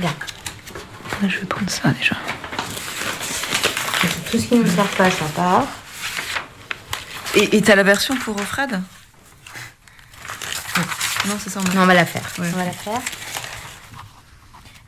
Bien. 0.00 0.14
Je 1.26 1.38
vais 1.40 1.46
prendre 1.46 1.70
ça 1.70 1.90
déjà. 1.90 2.16
Tout 4.30 4.38
ce 4.38 4.46
qui 4.46 4.56
ne 4.56 4.66
sert 4.68 4.88
pas, 4.88 5.10
ça 5.10 5.24
part. 5.36 5.66
Et 7.34 7.56
et 7.56 7.62
t'as 7.62 7.76
la 7.76 7.82
version 7.82 8.16
pour 8.16 8.38
Fred? 8.40 8.80
Non, 11.26 11.34
c'est 11.42 11.48
ça. 11.50 11.60
on 11.64 11.70
a- 11.70 11.74
Non, 11.74 11.82
on 11.82 11.86
va 11.86 11.94
la 11.94 12.04
faire. 12.04 12.22
Ouais. 12.38 12.48
On 12.52 12.56
va 12.56 12.64
la 12.64 12.72
faire. 12.72 13.00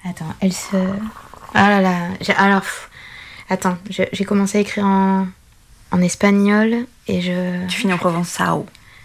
Attends, 0.05 0.35
elle 0.41 0.53
se. 0.53 0.77
Ah 1.55 1.71
là 1.71 1.81
là. 1.81 1.97
j'ai- 2.21 2.35
Alors, 2.35 2.61
pff, 2.61 2.91
attends, 3.49 3.79
je- 3.89 4.03
j'ai 4.13 4.25
commencé 4.25 4.59
à 4.59 4.61
écrire 4.61 4.85
en, 4.85 5.27
en 5.91 6.01
espagnol 6.01 6.87
et 7.07 7.21
je. 7.21 7.67
Tu 7.69 7.79
finis 7.79 7.93
en 7.93 7.99
provençal. 7.99 8.65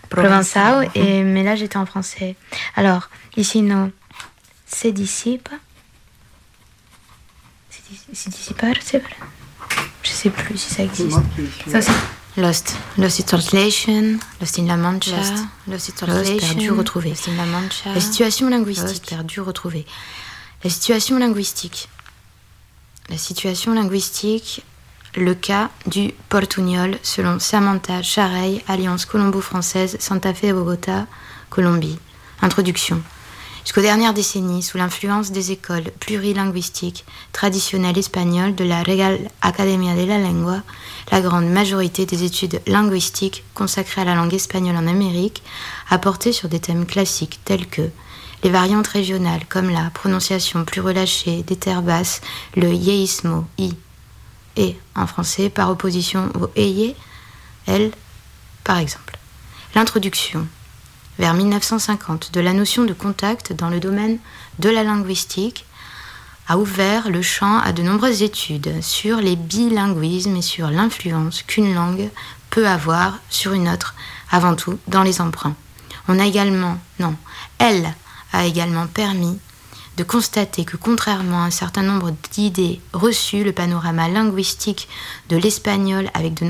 Provençal, 0.10 0.90
et, 0.94 1.24
mais 1.24 1.44
là 1.44 1.56
j'étais 1.56 1.78
en 1.78 1.86
français. 1.86 2.36
Alors, 2.76 3.10
ici, 3.38 3.62
no. 3.62 3.92
Se 4.68 4.88
dissipe. 4.90 5.50
Se 8.14 8.30
dissipar, 8.30 8.76
c'est 8.82 9.00
vrai? 9.00 9.16
Je 10.04 10.10
sais 10.10 10.30
plus 10.30 10.58
si 10.58 10.74
ça 10.74 10.84
existe. 10.84 11.18
Ça 11.68 11.80
aussi. 11.80 11.92
Lost. 12.38 12.76
Lost 12.98 13.20
in 13.20 13.24
Translation. 13.24 14.20
Lost 14.40 14.60
in 14.60 14.66
La 14.66 14.78
Mancha. 14.78 15.16
Lost. 15.16 15.34
Lost 15.68 15.90
in 15.90 16.06
Translation. 16.06 16.40
perdu, 16.40 16.72
retrouvé. 16.72 17.10
Lost 17.10 17.28
in 17.28 17.36
La 17.36 17.46
Mancha. 17.46 17.94
La 17.94 18.00
situation 18.00 18.50
linguistique. 18.50 18.88
Lost. 18.88 19.10
Perdu, 19.10 19.42
retrouvé. 19.42 19.86
La 20.64 20.70
situation 20.70 21.18
linguistique. 21.18 21.90
La 23.10 23.18
situation 23.18 23.74
linguistique, 23.74 24.64
le 25.16 25.34
cas 25.34 25.70
du 25.88 26.14
portugnol 26.30 26.98
selon 27.04 27.40
Samantha 27.40 28.02
Charey, 28.02 28.64
Alliance 28.68 29.06
Colombo-Française, 29.06 29.98
Santa 30.00 30.34
Fe, 30.34 30.54
Bogota, 30.54 31.08
Colombie. 31.50 32.00
Introduction. 32.42 33.02
Jusqu'aux 33.64 33.82
dernières 33.82 34.16
décennies, 34.16 34.64
sous 34.64 34.80
l'influence 34.80 35.32
des 35.32 35.52
écoles 35.52 35.92
plurilinguistiques 36.00 37.06
traditionnelles 37.32 38.00
espagnoles 38.00 38.56
de 38.56 38.64
la 38.64 38.82
Real 38.82 39.20
Academia 39.44 39.96
de 39.96 40.04
la 40.04 40.18
Lengua, 40.18 40.64
la 41.12 41.22
grande 41.22 41.46
majorité 41.46 42.08
des 42.08 42.24
études 42.24 42.62
linguistiques 42.66 43.44
consacrées 43.54 44.02
à 44.02 44.06
la 44.06 44.16
langue 44.16 44.34
espagnole 44.34 44.78
en 44.78 44.88
Amérique 44.88 45.44
a 45.92 46.00
porté 46.00 46.32
sur 46.32 46.50
des 46.50 46.60
thèmes 46.60 46.88
classiques 46.88 47.40
tels 47.46 47.68
que 47.68 47.88
les 48.44 48.50
variantes 48.50 48.88
régionales 48.88 49.46
comme 49.48 49.70
la 49.70 49.92
prononciation 49.92 50.66
plus 50.66 50.82
relâchée 50.82 51.44
des 51.44 51.56
terres 51.56 51.84
basses, 51.84 52.22
le 52.56 52.74
yeísmo, 52.74 53.46
i, 53.60 53.76
et 54.58 54.78
en 54.96 55.08
français 55.08 55.50
par 55.50 55.70
opposition 55.70 56.30
au 56.40 56.50
eye, 56.56 56.96
elle, 57.68 57.92
par 58.64 58.78
exemple. 58.78 59.18
L'introduction, 59.76 60.48
vers 61.20 61.34
1950, 61.34 62.32
de 62.34 62.42
la 62.42 62.54
notion 62.54 62.84
de 62.84 62.94
contact 62.94 63.54
dans 63.54 63.70
le 63.70 63.80
domaine 63.80 64.18
de 64.60 64.70
la 64.70 64.84
linguistique 64.84 65.66
a 66.48 66.58
ouvert 66.58 67.10
le 67.10 67.22
champ 67.22 67.60
à 67.60 67.72
de 67.72 67.82
nombreuses 67.82 68.24
études 68.24 68.82
sur 68.82 69.18
les 69.18 69.36
bilinguismes 69.36 70.36
et 70.36 70.42
sur 70.42 70.70
l'influence 70.70 71.44
qu'une 71.44 71.74
langue 71.74 72.10
peut 72.50 72.68
avoir 72.68 73.20
sur 73.30 73.54
une 73.54 73.70
autre, 73.70 73.96
avant 74.32 74.56
tout 74.56 74.78
dans 74.88 75.04
les 75.04 75.22
emprunts. 75.22 75.56
On 76.08 76.20
a 76.20 76.26
également, 76.26 76.78
non, 77.00 77.16
elle 77.58 77.94
a 78.34 78.46
également 78.46 78.88
permis 78.88 79.40
de 79.98 80.04
constater 80.04 80.66
que 80.66 80.78
contrairement 80.78 81.44
à 81.44 81.46
un 81.48 81.52
certain 81.52 81.84
nombre 81.84 82.12
d'idées 82.32 82.80
reçues, 82.94 83.44
le 83.44 83.52
panorama 83.52 84.08
linguistique 84.08 84.88
de 85.30 85.38
l'espagnol 85.38 86.10
avec 86.14 86.34
de. 86.36 86.46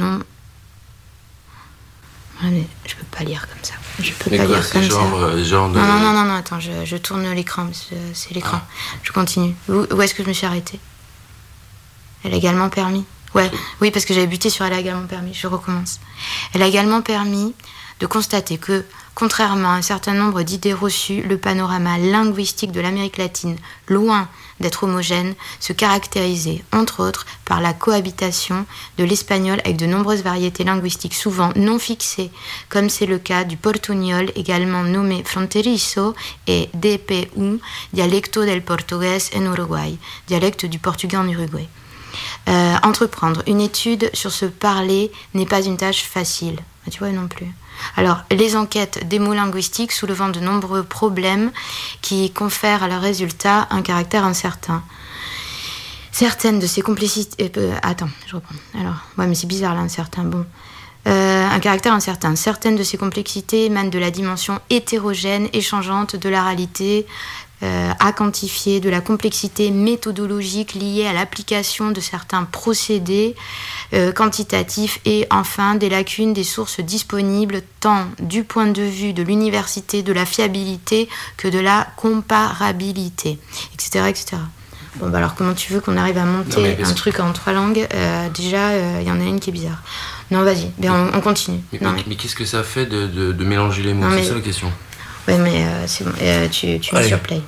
Ouais, 2.44 2.50
mais 2.50 2.68
je 2.86 2.96
peux 2.96 3.06
pas 3.18 3.24
lire 3.24 3.48
comme 3.48 3.64
ça. 3.64 3.74
Je 4.00 4.12
peux 4.14 4.32
Mais 4.32 4.38
pas 4.38 4.46
quoi, 4.46 4.56
lire 4.58 4.72
comme 4.72 4.82
genre, 4.82 5.20
ça. 5.20 5.26
euh, 5.26 5.44
genre 5.44 5.70
de... 5.70 5.78
Non, 5.78 5.86
non, 6.00 6.14
non, 6.14 6.24
non, 6.26 6.34
attends, 6.36 6.60
je, 6.60 6.86
je 6.86 6.98
tourne 6.98 7.30
l'écran, 7.34 7.68
c'est 8.14 8.34
l'écran. 8.34 8.60
Je 9.04 9.12
continue. 9.12 9.54
Où, 9.70 9.86
où 9.94 10.02
est-ce 10.02 10.16
que 10.16 10.24
je 10.24 10.28
me 10.28 10.34
suis 10.34 10.48
arrêtée? 10.48 10.80
Elle 12.24 12.34
a 12.34 12.38
également 12.38 12.70
permis. 12.70 13.06
Ouais, 13.36 13.50
oui, 13.80 13.92
parce 13.92 14.06
que 14.06 14.14
j'avais 14.14 14.28
buté 14.28 14.50
sur 14.50 14.66
elle 14.66 14.74
a 14.74 14.80
également 14.80 15.06
permis. 15.08 15.34
Je 15.34 15.48
recommence. 15.48 16.00
Elle 16.54 16.62
a 16.64 16.68
également 16.68 17.02
permis 17.02 17.54
de 18.00 18.06
constater 18.08 18.58
que, 18.58 18.86
contrairement 19.16 19.70
à 19.70 19.76
un 19.76 19.82
certain 19.82 20.14
nombre 20.14 20.44
d'idées 20.44 20.74
reçues, 20.74 21.22
le 21.22 21.38
panorama 21.38 21.98
linguistique 21.98 22.72
de 22.72 22.82
l'Amérique 22.82 23.18
latine, 23.18 23.58
loin 23.88 24.28
d'être 24.60 24.84
homogène, 24.84 25.34
se 25.60 25.74
caractérisait, 25.74 26.64
entre 26.72 27.04
autres, 27.04 27.26
par 27.46 27.62
la 27.62 27.74
cohabitation 27.74 28.66
de 28.98 29.04
l'espagnol 29.04 29.60
avec 29.66 29.78
de 29.78 29.86
nombreuses 29.86 30.24
variétés 30.24 30.64
linguistiques 30.64 31.16
souvent 31.16 31.52
non 31.56 31.80
fixées, 31.80 32.32
comme 32.70 32.90
c'est 32.90 33.06
le 33.06 33.18
cas 33.18 33.44
du 33.44 33.58
portugnol, 33.58 34.32
également 34.36 34.84
nommé 34.84 35.24
fronterizo, 35.24 36.14
et 36.48 36.70
DPU, 36.74 37.60
dialecto 37.94 38.46
del 38.46 38.62
portugués 38.62 39.18
en 39.36 39.42
Uruguay, 39.42 39.98
dialecte 40.28 40.66
du 40.66 40.80
portugais 40.80 41.18
en 41.18 41.28
Uruguay. 41.28 41.68
Euh, 42.50 42.76
entreprendre 42.84 43.42
une 43.48 43.62
étude 43.62 44.10
sur 44.14 44.32
ce 44.32 44.46
parler 44.46 45.12
n'est 45.34 45.46
pas 45.46 45.62
une 45.62 45.78
tâche 45.78 46.04
facile. 46.04 46.60
Ah, 46.86 46.92
tu 46.92 47.00
vois 47.00 47.12
non 47.12 47.28
plus. 47.28 47.48
Alors, 47.98 48.24
les 48.32 48.56
enquêtes 48.56 49.08
des 49.08 49.20
mots 49.20 49.34
linguistiques 49.34 49.92
soulevant 49.92 50.30
de 50.30 50.40
nombreux 50.40 50.84
problèmes 50.84 51.52
qui 52.02 52.32
confèrent 52.32 52.84
à 52.84 52.88
leurs 52.88 53.02
résultats 53.02 53.68
un 53.70 53.82
caractère 53.82 54.24
incertain. 54.26 54.84
Certaines 56.12 56.60
de 56.60 56.68
ces 56.68 56.82
complicités. 56.82 57.52
euh, 57.58 57.74
attends, 57.84 58.10
je 58.28 58.36
reprends. 58.36 58.56
Alors, 58.80 58.96
ouais, 59.18 59.28
mais 59.28 59.36
c'est 59.36 59.48
bizarre. 59.48 59.76
Bon. 60.26 60.46
Euh, 61.08 61.48
un 61.48 61.60
caractère 61.60 61.94
incertain. 61.94 62.36
Certaines 62.36 62.76
de 62.76 62.84
ces 62.84 62.98
complexités 62.98 63.66
émanent 63.66 63.90
de 63.90 63.98
la 63.98 64.12
dimension 64.12 64.60
hétérogène 64.70 65.48
et 65.52 65.62
changeante 65.62 66.16
de 66.16 66.30
la 66.30 66.44
réalité 66.44 67.08
euh, 67.64 67.92
à 68.00 68.12
quantifier, 68.12 68.80
de 68.80 68.90
la 68.90 69.02
complexité 69.02 69.70
méthodologique 69.72 70.74
liée 70.74 71.06
à 71.06 71.14
l'application 71.14 71.92
de 71.92 72.00
certains 72.02 72.44
procédés 72.44 73.36
euh, 73.94 74.12
quantitatifs 74.12 75.00
et 75.06 75.28
enfin 75.30 75.76
des 75.76 75.90
lacunes 75.90 76.34
des 76.34 76.44
sources 76.44 76.80
disponibles 76.80 77.62
tant 77.80 78.06
du 78.20 78.44
point 78.44 78.68
de 78.68 78.82
vue 78.82 79.14
de 79.14 79.22
l'université, 79.24 80.02
de 80.04 80.14
la 80.14 80.26
fiabilité 80.26 81.08
que 81.38 81.48
de 81.48 81.60
la 81.60 81.88
comparabilité, 81.98 83.38
etc. 83.74 84.06
etc. 84.10 84.38
Bon, 84.98 85.10
bah 85.10 85.20
alors 85.20 85.36
comment 85.36 85.54
tu 85.54 85.72
veux 85.72 85.80
qu'on 85.80 85.96
arrive 85.98 86.18
à 86.18 86.26
monter 86.26 86.76
Non, 86.78 86.90
un 86.90 86.94
truc 86.94 87.20
en 87.20 87.32
trois 87.32 87.54
langues? 87.54 87.88
Euh, 87.94 88.28
Déjà, 88.30 89.00
il 89.02 89.08
y 89.08 89.12
en 89.12 89.20
a 89.22 89.24
une 89.24 89.40
qui 89.40 89.50
est 89.50 89.54
bizarre. 89.54 89.82
Non, 90.32 90.44
vas-y, 90.44 90.70
ben, 90.78 91.10
on, 91.14 91.18
on 91.18 91.22
continue. 91.22 91.60
Mais, 91.72 92.16
qu'est-ce 92.16 92.36
que 92.36 92.46
ça 92.46 92.64
fait 92.64 92.86
de, 92.86 93.06
de- 93.08 93.32
de 93.34 93.44
mélanger 93.44 93.84
les 93.84 93.94
mots? 93.94 94.08
C'est 94.16 94.24
ça 94.24 94.34
la 94.36 94.42
question. 94.42 94.72
Ouais, 95.28 95.38
mais 95.38 95.64
euh, 95.66 95.88
c'est 95.88 96.04
bon, 96.04 96.14
euh, 96.22 96.48
tu, 96.50 96.80
tu 96.80 96.94
mets 96.96 97.00
Allez. 97.02 97.08
sur 97.10 97.20
play. 97.22 97.42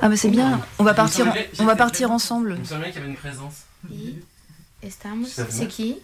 Ah 0.00 0.08
mais 0.08 0.16
c'est 0.16 0.30
bien. 0.30 0.60
On 0.78 0.84
va 0.84 0.94
partir, 0.94 1.26
en- 1.28 1.34
on 1.58 1.64
va 1.66 1.76
partir 1.76 2.10
ensemble. 2.10 2.56
me 2.58 2.64
semblait 2.64 2.86
qu'il 2.90 3.00
y 3.00 3.04
avait 3.04 3.10
une 3.10 3.16
présence. 3.16 3.54
Estamos 4.82 5.26
Ça 5.26 5.44
va 5.44 5.50
C'est 5.50 5.66
qui? 5.66 5.98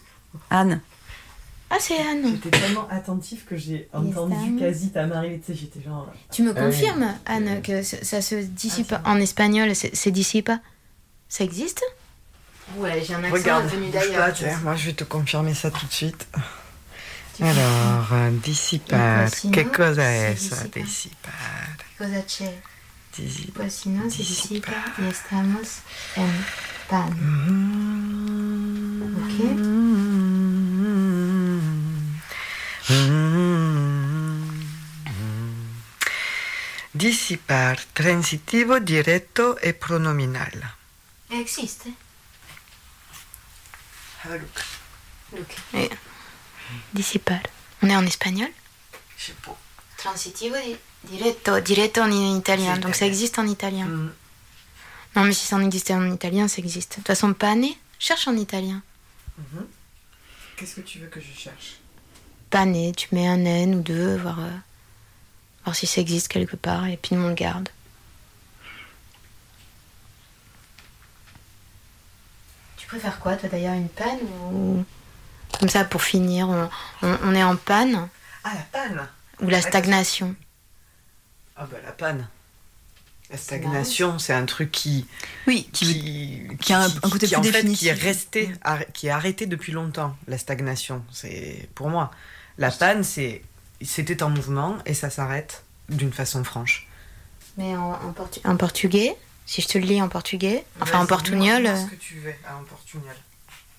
Anne. 0.50 0.80
Ah, 1.70 1.76
c'est 1.80 1.96
Anne. 1.98 2.32
J'étais 2.42 2.50
tellement 2.58 2.86
attentif 2.90 3.46
que 3.46 3.56
j'ai 3.56 3.88
entendu 3.92 4.34
Estamos. 4.34 4.58
quasi 4.58 4.90
ta 4.90 5.06
Marie, 5.06 5.40
tu 5.40 5.52
sais, 5.52 5.58
j'étais 5.58 5.80
genre. 5.82 6.06
Tu 6.30 6.42
me 6.42 6.50
Ah 6.50 6.60
oui. 6.60 6.66
confirmes, 6.66 7.14
Anne, 7.24 7.62
que 7.62 7.82
ça, 7.82 7.96
ça 8.02 8.20
se 8.20 8.34
dissipe 8.34 8.94
en 9.04 9.16
espagnol 9.16 9.74
C'est 9.74 9.94
c'est 9.96 10.10
dissipe 10.10 10.50
Ça 11.28 11.44
existe? 11.44 11.82
Ouais, 12.76 13.02
j'ai 13.06 13.14
un 13.14 13.24
accent 13.24 13.34
Regarde, 13.34 13.66
venu 13.66 13.86
bouge 13.86 13.92
pas, 14.12 14.30
d'ailleurs. 14.32 14.60
moi 14.62 14.74
je 14.76 14.86
vais 14.86 14.92
te 14.94 15.04
confirmer 15.04 15.54
ça 15.54 15.70
tout 15.70 15.86
de 15.86 15.92
suite. 15.92 16.26
Tu 17.34 17.42
fais- 17.42 17.48
Alors, 17.50 18.12
euh, 18.12 18.30
dissipar, 18.30 19.28
Poissino, 19.28 19.52
que 19.52 19.62
cosa 19.76 20.02
c'est 20.04 20.32
es 20.32 20.36
ça, 20.48 20.56
dissipar. 20.68 20.82
dissipar, 20.84 21.76
Cosa 21.98 22.22
c'è? 22.24 22.62
disi- 23.16 23.50
Pues 23.52 23.74
si 23.74 23.88
no, 23.88 24.08
se 24.08 24.18
Disipa. 24.18 24.70
disipa 24.70 25.02
y 25.02 25.08
estamos 25.08 25.68
en 26.16 26.44
pan. 26.88 27.10
Dissipar, 36.92 37.80
transitivo, 37.92 38.78
diretto 38.78 39.58
e 39.58 39.74
pronominal. 39.74 40.74
Existe? 41.28 41.92
Ah, 44.22 44.28
look, 44.36 44.62
Look. 45.32 45.50
Eh, 45.72 45.90
Disipar. 46.92 47.40
On 47.82 47.88
est 47.90 47.96
en 47.96 48.06
espagnol? 48.06 48.48
Je 49.16 49.26
sais 49.26 49.32
pas. 49.44 49.56
Transitivo 49.96 50.56
di- 50.56 50.76
diretto. 51.04 51.60
Diretto 51.60 52.00
en 52.02 52.10
italien. 52.36 52.78
Donc 52.78 52.94
ça 52.94 53.06
existe 53.06 53.38
en 53.38 53.46
italien. 53.46 53.86
Mm. 53.86 54.12
Non, 55.16 55.24
mais 55.24 55.32
si 55.32 55.46
ça 55.46 55.56
en 55.56 55.64
existait 55.64 55.94
en 55.94 56.12
italien, 56.12 56.48
ça 56.48 56.58
existe. 56.58 56.90
De 56.92 56.94
toute 56.96 57.06
façon, 57.06 57.32
pane, 57.34 57.66
cherche 57.98 58.26
en 58.28 58.36
italien. 58.36 58.82
Qu'est-ce 60.56 60.76
que 60.76 60.80
tu 60.82 60.98
veux 60.98 61.06
que 61.08 61.20
je 61.20 61.32
cherche? 61.36 61.74
Pane, 62.50 62.92
tu 62.94 63.08
mets 63.12 63.26
un 63.26 63.44
N 63.44 63.74
ou 63.76 63.80
deux, 63.80 64.16
voir, 64.16 64.38
euh, 64.40 64.50
voir 65.64 65.74
si 65.74 65.86
ça 65.86 66.00
existe 66.00 66.28
quelque 66.28 66.56
part, 66.56 66.86
et 66.86 66.96
puis 66.96 67.16
nous 67.16 67.22
on 67.24 67.28
le 67.28 67.34
garde. 67.34 67.68
Tu 72.76 72.86
préfères 72.86 73.18
quoi, 73.18 73.36
toi 73.36 73.48
d'ailleurs, 73.48 73.74
une 73.74 73.88
panne 73.88 74.20
ou. 74.52 74.84
Comme 75.58 75.68
ça, 75.68 75.84
pour 75.84 76.02
finir, 76.02 76.48
on, 76.48 76.68
on- 77.02 77.18
on 77.24 77.34
est 77.34 77.42
en 77.44 77.56
panne 77.56 78.08
Ah, 78.44 78.52
la 78.54 78.60
panne 78.80 79.08
ou 79.40 79.48
la 79.48 79.60
stagnation 79.62 80.34
Ah 81.56 81.66
bah 81.70 81.78
la 81.84 81.92
panne. 81.92 82.28
La 83.30 83.38
stagnation, 83.38 84.18
c'est 84.18 84.32
un 84.34 84.44
truc 84.44 84.70
qui... 84.70 85.06
Oui, 85.46 85.68
qui, 85.72 85.86
qui, 86.48 86.56
qui 86.60 86.72
a 86.72 86.82
un- 86.82 86.86
un 86.88 87.10
côté 87.10 87.26
qui, 87.26 87.34
plus 87.34 87.36
en 87.36 87.42
fait, 87.52 87.64
qui 87.72 87.88
est 87.88 87.92
resté, 87.92 88.50
qui 88.92 89.06
est 89.06 89.10
arrêté 89.10 89.46
depuis 89.46 89.72
longtemps. 89.72 90.14
La 90.28 90.38
stagnation, 90.38 91.04
c'est 91.12 91.68
pour 91.74 91.88
moi. 91.88 92.10
La 92.58 92.70
panne, 92.70 93.02
c'est 93.02 93.42
c'était 93.82 94.22
en 94.22 94.30
mouvement 94.30 94.78
et 94.86 94.94
ça 94.94 95.10
s'arrête 95.10 95.64
d'une 95.88 96.12
façon 96.12 96.44
franche. 96.44 96.86
Mais 97.56 97.76
en, 97.76 97.92
en 97.92 98.12
portu- 98.12 98.40
en 98.46 98.56
portugais, 98.56 99.16
si 99.46 99.62
je 99.62 99.68
te 99.68 99.78
le 99.78 99.84
lis 99.84 100.00
en 100.00 100.08
portugais, 100.08 100.64
enfin 100.80 101.00
en 101.00 101.06
portugnol, 101.06 101.66
euh, 101.66 101.76
ce 101.84 101.90
que 101.90 101.96
tu 101.96 102.14
veux 102.20 102.34
en 102.48 102.62
portugnol. 102.64 103.14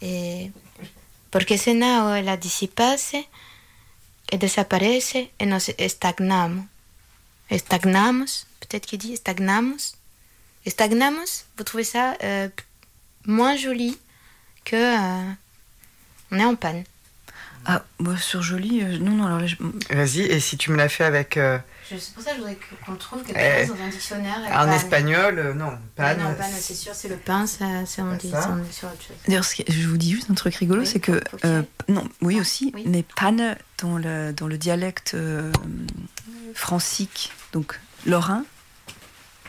eh, 0.02 0.52
porque 1.36 1.58
senão 1.58 2.16
ela 2.16 2.38
dissipasse 2.38 3.28
e 4.32 4.38
desaparece 4.38 5.30
e 5.38 5.46
nós 5.46 5.68
estagnamos. 5.78 6.64
Estagnamos, 7.52 8.46
peut-être 8.62 8.86
qu'il 8.88 9.00
dit 9.00 9.18
stagnamos. 9.18 9.96
Stagnamos, 10.66 11.44
vous 11.58 11.66
trouvez 11.66 11.84
ça 11.84 12.16
euh, 12.24 12.48
moins 13.28 13.58
joli 13.58 14.00
que 14.64 14.78
euh, 14.78 15.32
on 16.32 16.40
est 16.40 16.46
en 16.46 16.56
panne. 16.56 16.86
Ah, 17.66 17.84
moi 18.00 18.16
sur 18.16 18.42
joli, 18.42 18.82
euh, 18.82 18.98
non, 19.00 19.12
non, 19.12 19.26
alors 19.26 19.40
là, 19.42 19.48
je- 19.48 19.58
Vas-y, 19.94 20.22
et 20.22 20.40
si 20.40 20.56
tu 20.58 20.72
me 20.72 20.78
l'as 20.78 20.88
fait 20.88 21.04
avec 21.04 21.36
euh, 21.36 21.60
C'est 21.88 22.14
pour 22.14 22.24
ça 22.24 22.32
que 22.32 22.38
je 22.38 22.42
voudrais 22.42 22.58
qu'on 22.86 22.96
trouve 22.96 23.24
quelque 23.24 23.38
Eh, 23.40 23.68
chose 23.68 23.78
dans 23.78 23.84
un 23.84 23.88
dictionnaire. 23.90 24.38
en 24.48 24.50
panne. 24.66 24.74
espagnol, 24.74 25.38
euh, 25.40 25.54
non, 25.54 25.78
panne. 25.96 26.18
non, 26.20 26.34
panne, 26.34 26.52
c'est 26.60 26.74
sûr, 26.74 26.94
c'est 26.96 27.08
le 27.10 27.18
pain, 27.18 27.46
ça, 27.46 27.66
c'est 27.86 28.02
on 28.02 28.16
dit 28.16 28.32
ça. 28.32 28.42
c'est- 28.42 28.48
on 28.50 28.58
est 28.64 28.72
sur 28.72 28.88
autre 28.88 29.02
chose. 29.02 29.16
D'ailleurs, 29.28 29.46
je 29.70 29.88
vous 29.88 29.98
dis 29.98 30.12
juste 30.12 30.30
un 30.32 30.34
truc 30.34 30.56
rigolo, 30.56 30.82
Oui, 30.82 30.88
c'est 30.88 31.00
que 31.00 31.22
euh, 31.46 31.62
non, 31.88 32.08
oui 32.22 32.36
Ah, 32.38 32.42
aussi, 32.42 32.72
oui. 32.74 32.84
mais 32.88 33.04
panne 33.16 33.56
dans 33.80 33.98
le 33.98 34.34
dans 34.34 34.48
le 34.48 34.58
dialecte 34.58 35.12
euh, 35.14 35.52
francique, 36.54 37.32
donc 37.54 37.80
lorrain. 38.06 38.44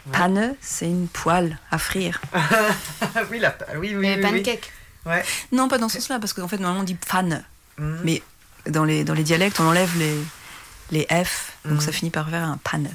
Ouais. 0.07 0.13
Panne, 0.19 0.55
c'est 0.61 0.87
une 0.87 1.09
poêle 1.09 1.59
à 1.71 1.79
frire. 1.79 2.21
oui, 3.31 3.39
la 3.41 3.57
oui, 3.79 3.89
oui, 3.89 3.95
Mais 3.97 4.17
oui, 4.17 4.23
pancake. 4.23 4.73
oui. 5.05 5.13
Ouais. 5.13 5.25
Non, 5.53 5.69
pas 5.69 5.79
dans 5.79 5.89
ce 5.89 5.99
sens-là, 6.01 6.19
parce 6.21 6.33
qu'en 6.33 6.49
fait, 6.49 6.59
normalement, 6.59 6.81
on 6.83 6.85
dit 6.85 6.95
panne. 6.97 7.45
Mhm. 7.79 8.01
Mais 8.05 8.23
dans 8.67 8.85
les, 8.85 9.05
dans 9.05 9.15
les 9.15 9.23
dialectes, 9.25 9.59
on 9.61 9.65
enlève 9.69 9.91
les, 9.99 10.17
les 10.93 11.07
F, 11.25 11.56
donc 11.69 11.83
ça 11.83 11.93
finit 11.93 12.11
par 12.11 12.29
faire 12.31 12.45
un 12.45 12.59
panne. 12.59 12.89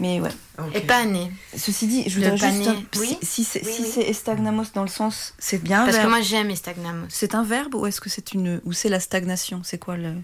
Mais 0.00 0.20
ouais. 0.20 0.30
Et 0.74 0.80
pané. 0.80 1.30
Ceci 1.56 1.86
dit, 1.86 2.04
je 2.08 2.14
voudrais 2.18 2.36
juste. 2.36 2.68
un- 2.68 2.82
Oui. 2.98 3.16
Si, 3.22 3.26
si 3.26 3.44
c'est 3.44 3.64
Oui, 3.66 3.72
si 3.72 3.82
oui. 3.82 3.90
c'est 3.94 4.02
estagnamos 4.02 4.64
dans 4.74 4.82
le 4.82 4.88
sens, 4.88 5.34
c'est 5.38 5.62
bien 5.62 5.82
un 5.82 5.84
Parce 5.84 5.96
que 5.96 6.02
verbe. 6.02 6.10
moi 6.12 6.20
j'aime 6.20 6.50
estagnamos. 6.50 7.06
C'est 7.08 7.34
un 7.34 7.44
verbe 7.44 7.74
ou 7.74 7.86
est-ce 7.86 8.00
que 8.00 8.08
c'est 8.10 8.32
une. 8.32 8.60
ou 8.64 8.72
c'est 8.72 8.88
la 8.88 9.00
stagnation? 9.00 9.62
C'est 9.64 9.78
quoi 9.78 9.96
le. 9.96 10.14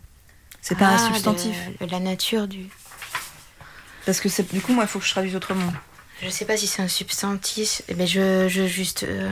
C'est 0.61 0.77
pas 0.79 0.88
Ah, 0.88 0.95
un 0.95 1.07
substantif? 1.12 1.57
le- 1.81 1.87
la 1.87 2.01
nature 2.01 2.49
du. 2.49 2.67
Parce 4.07 4.21
que 4.21 4.29
du 4.53 4.61
coup, 4.61 4.73
moi, 4.73 4.85
il 4.85 4.88
faut 4.88 4.99
que 4.99 5.07
je 5.07 5.11
traduise 5.11 5.35
autrement. 5.37 5.73
Je 6.23 6.29
sais 6.31 6.45
pas 6.45 6.57
si 6.57 6.67
c'est 6.67 6.83
un 6.83 6.88
substantif, 6.88 7.83
mais 7.97 8.07
je, 8.07 8.49
je 8.49 8.67
juste. 8.67 9.03
euh, 9.05 9.31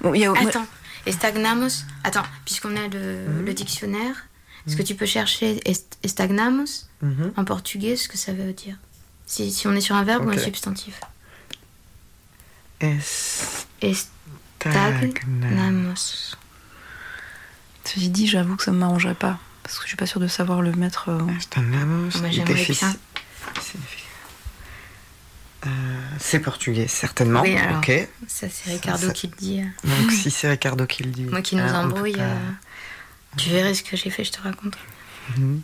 Bon, 0.00 0.12
il 0.14 0.20
y 0.22 0.26
a- 0.26 0.32
Attends, 0.32 0.66
estagnamos. 1.06 1.84
Attends, 2.04 2.24
puisqu'on 2.44 2.76
a 2.76 2.88
le, 2.88 3.26
Mhm. 3.28 3.44
le 3.46 3.54
dictionnaire, 3.54 4.26
est-ce 4.66 4.76
que 4.76 4.82
tu 4.82 4.94
peux 4.94 5.06
chercher 5.06 5.60
est- 5.68 5.98
estagnamos 6.02 6.86
Mhm. 7.02 7.32
en 7.36 7.44
portugais, 7.44 7.96
ce 7.96 8.08
que 8.08 8.16
ça 8.16 8.32
veut 8.32 8.52
dire? 8.52 8.76
Si, 9.26 9.50
si 9.50 9.66
on 9.66 9.72
est 9.74 9.80
sur 9.80 9.96
un 9.96 10.04
verbe 10.04 10.26
ou 10.26 10.30
un 10.30 10.38
substantif 10.38 11.00
Estagnamos. 12.80 13.54
Estagnamos. 15.40 16.36
Ceci 17.84 18.08
dit, 18.10 18.26
j'avoue 18.28 18.56
que 18.56 18.62
ça 18.64 18.70
ne 18.72 18.76
m'arrangerait 18.78 19.14
pas. 19.14 19.38
Parce 19.62 19.76
que 19.78 19.82
je 19.84 19.88
suis 19.88 19.96
pas 19.96 20.06
sûre 20.06 20.20
de 20.20 20.26
savoir 20.28 20.62
le 20.62 20.72
mettre. 20.72 21.08
euh, 21.08 21.20
Estagnamos. 21.38 22.10
Euh, 25.64 25.70
c'est 26.18 26.40
portugais, 26.40 26.88
certainement. 26.88 27.42
Oui, 27.42 27.56
alors. 27.56 27.78
Ok. 27.78 28.08
Ça, 28.26 28.48
c'est 28.50 28.72
Ricardo 28.72 29.06
ça- 29.08 29.12
qui 29.12 29.28
le 29.28 29.36
dit. 29.36 29.62
Donc, 29.84 30.10
si 30.22 30.30
c'est 30.30 30.48
Ricardo 30.50 30.86
qui 30.86 31.04
le 31.04 31.10
dit. 31.12 31.24
Moi 31.24 31.40
qui 31.40 31.54
nous 31.54 31.62
euh, 31.62 31.68
peut 31.70 31.74
embrouille. 31.76 32.12
pas- 32.16 32.22
euh, 32.22 32.50
Tu 33.36 33.48
verrais 33.50 33.74
ce 33.74 33.82
que 33.82 33.96
j'ai 33.96 34.10
fait, 34.10 34.24
je 34.24 34.32
te 34.32 34.40
raconte. 34.40 34.76
Mhm. 35.36 35.62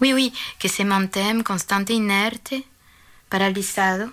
Oui, 0.00 0.12
oui, 0.12 0.32
que 0.60 0.68
se 0.68 0.84
mantém 0.84 1.42
constante 1.42 1.92
inerte, 1.92 2.64
paralisado, 3.28 4.12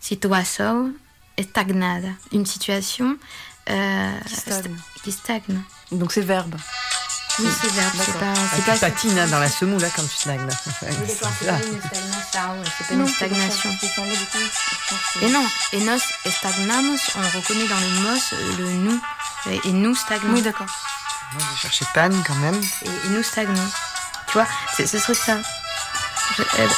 situação 0.00 0.94
estagnada. 1.36 2.16
Une 2.32 2.44
situation 2.46 3.16
euh, 3.68 4.20
Qui 4.26 4.34
stagne. 4.36 4.62
sta- 4.62 5.02
qui 5.04 5.12
stagne. 5.12 5.62
Donc 5.92 6.10
c'est 6.12 6.22
verbe. 6.26 6.56
Oui, 7.38 7.48
c'est 7.60 7.70
verbe, 7.72 7.94
c'est 8.04 8.18
pas. 8.18 8.34
Ah, 8.34 8.62
pas. 8.66 8.76
patines 8.78 9.18
hein, 9.18 9.28
dans 9.28 9.38
la 9.38 9.48
semoule 9.48 9.82
quand 9.94 10.02
tu 10.02 10.16
stagnes. 10.16 10.40
Oui, 10.82 10.88
c'est 11.08 11.20
pas 11.20 11.60
une 12.94 13.06
stagnation, 13.08 13.70
c'est 13.80 13.94
pas 13.94 14.02
une 14.02 14.16
stagnation. 14.16 14.96
Et 15.22 15.30
non, 15.30 15.46
et 15.72 15.80
nos 15.84 15.98
estagnamos, 16.24 16.98
on 17.14 17.38
reconnaît 17.38 17.68
dans 17.68 17.80
le 17.80 17.90
mos 18.00 18.32
le 18.58 18.72
nous. 18.72 19.00
Et, 19.46 19.60
et 19.68 19.72
nous 19.72 19.94
stagnons. 19.94 20.32
Oui, 20.34 20.42
d'accord. 20.42 20.66
Moi, 21.34 21.42
je 21.42 21.52
vais 21.52 21.58
chercher 21.58 21.84
panne 21.94 22.22
quand 22.26 22.34
même. 22.36 22.60
Et, 22.82 22.88
et 22.88 23.08
nous 23.10 23.22
stagnons. 23.22 23.68
Tu 24.28 24.32
vois, 24.34 24.46
ce 24.76 24.86
serait 24.86 25.14
ça. 25.14 25.36
Je- 26.36 26.42
euh, 26.42 26.68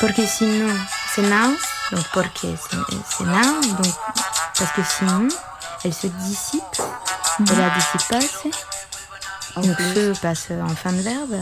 porque 0.00 0.26
sinon, 0.26 0.72
c'est 1.14 1.22
now. 1.22 1.56
Donc, 1.92 2.04
porque 2.12 2.38
c'est 2.42 2.76
c'est 3.16 3.24
now. 3.24 3.60
Donc, 3.62 3.94
parce 4.58 4.72
que 4.72 4.82
sinon, 4.98 5.28
elle 5.84 5.94
se 5.94 6.06
dissipe. 6.08 6.62
Et 7.40 7.56
la. 7.56 7.70
Donc, 9.56 9.76
se 9.78 10.20
passe 10.20 10.48
en 10.50 10.74
fin 10.74 10.92
de 10.92 11.00
verbe. 11.02 11.40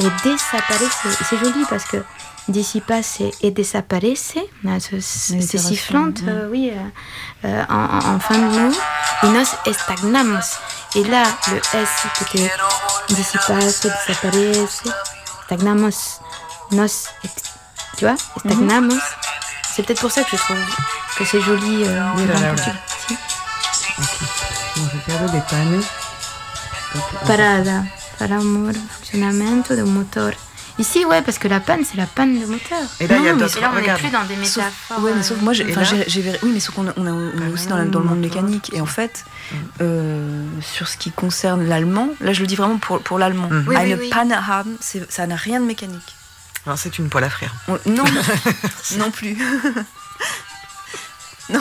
Et 0.00 0.04
desaparece. 0.24 0.96
C'est 1.28 1.38
joli 1.38 1.64
parce 1.68 1.84
que 1.84 2.04
dissipase 2.48 3.18
et 3.42 3.50
desaparece, 3.50 4.34
c'est 5.00 5.34
itération, 5.34 5.68
sifflante, 5.68 6.20
euh, 6.26 6.48
oui, 6.50 6.72
euh, 7.44 7.62
en, 7.68 8.18
fin 8.18 8.38
de 8.38 8.48
mot. 8.48 8.74
Y 9.22 9.26
nos 9.26 9.44
estagnamos. 9.66 10.58
Et 10.94 11.04
là, 11.04 11.24
le 11.50 11.58
S 11.58 11.88
qui 12.16 12.38
était 12.38 12.50
dissipase, 13.08 13.80
desaparece, 13.82 14.82
stagnamos, 15.44 16.20
nos, 16.72 16.86
tu 17.96 18.04
vois, 18.04 18.16
stagnamos. 18.38 19.00
C'est 19.74 19.82
peut-être 19.84 20.00
pour 20.00 20.10
ça 20.10 20.24
que 20.24 20.36
je 20.36 20.42
trouve 20.42 20.56
que 21.16 21.24
c'est 21.24 21.40
joli 21.40 21.84
euh, 21.84 22.02
Oui, 22.16 22.26
là, 22.26 22.34
là, 22.34 22.54
là. 22.54 22.72
Si. 23.06 23.16
Parada, 27.26 27.84
para 28.18 28.36
amor, 28.36 28.74
funcionamento 28.74 29.76
de 29.76 29.82
motor. 29.82 30.34
Ici, 30.78 31.04
ouais, 31.04 31.22
parce 31.22 31.38
que 31.38 31.48
la 31.48 31.58
panne, 31.60 31.84
c'est 31.84 31.96
la 31.96 32.06
panne 32.06 32.40
de 32.40 32.46
moteur. 32.46 32.78
Et 33.00 33.08
là, 33.08 33.16
il 33.18 33.24
y 33.24 33.28
a 33.28 33.34
d'autres- 33.34 33.60
là, 33.60 33.72
on 33.74 33.80
n'est 33.80 33.94
plus 33.94 34.10
dans 34.10 34.24
des 34.24 34.36
Sauf, 34.46 34.64
métaphores. 34.64 35.02
ouais, 35.04 35.12
mais 35.12 35.20
euh, 35.20 35.22
sauf 35.24 35.40
moi, 35.40 35.52
j'ai, 35.52 35.64
Et 35.68 35.72
enfin, 35.72 35.80
là 35.80 35.86
j'ai- 35.86 36.04
j'ai 36.08 36.22
vér- 36.22 36.38
oui, 36.44 36.50
mais 36.54 36.60
sauf 36.60 36.76
qu'on 36.76 36.86
on, 36.96 37.06
est 37.06 37.52
aussi 37.52 37.66
dans, 37.66 37.76
la- 37.78 37.84
dans 37.84 37.98
le 37.98 38.04
monde 38.06 38.20
mécanique. 38.20 38.70
Et 38.72 38.80
en 38.80 38.86
fait, 38.86 39.24
euh, 39.80 40.46
sur 40.60 40.86
ce 40.86 40.96
qui 40.96 41.10
concerne 41.10 41.66
l'allemand, 41.66 42.10
là, 42.20 42.32
je 42.32 42.40
le 42.42 42.46
dis 42.46 42.54
vraiment 42.56 42.78
pour, 42.78 43.00
pour 43.02 43.18
l'allemand. 43.18 43.48
Mhm. 43.50 43.64
Oui, 43.66 43.74
oui, 43.76 43.82
Eine 43.92 43.98
oui. 43.98 44.10
Panne 44.10 44.32
haben, 44.32 44.76
c'est- 44.80 45.10
ça 45.10 45.26
n'a 45.26 45.36
rien 45.36 45.58
de 45.60 45.66
mécanique. 45.66 46.14
Non, 46.66 46.76
c'est 46.76 46.98
une 46.98 47.08
poêle 47.08 47.24
à 47.24 47.30
frire. 47.30 47.54
On- 47.66 47.78
non, 47.90 48.04
non 48.98 49.10
plus. 49.10 49.36
non. 51.50 51.60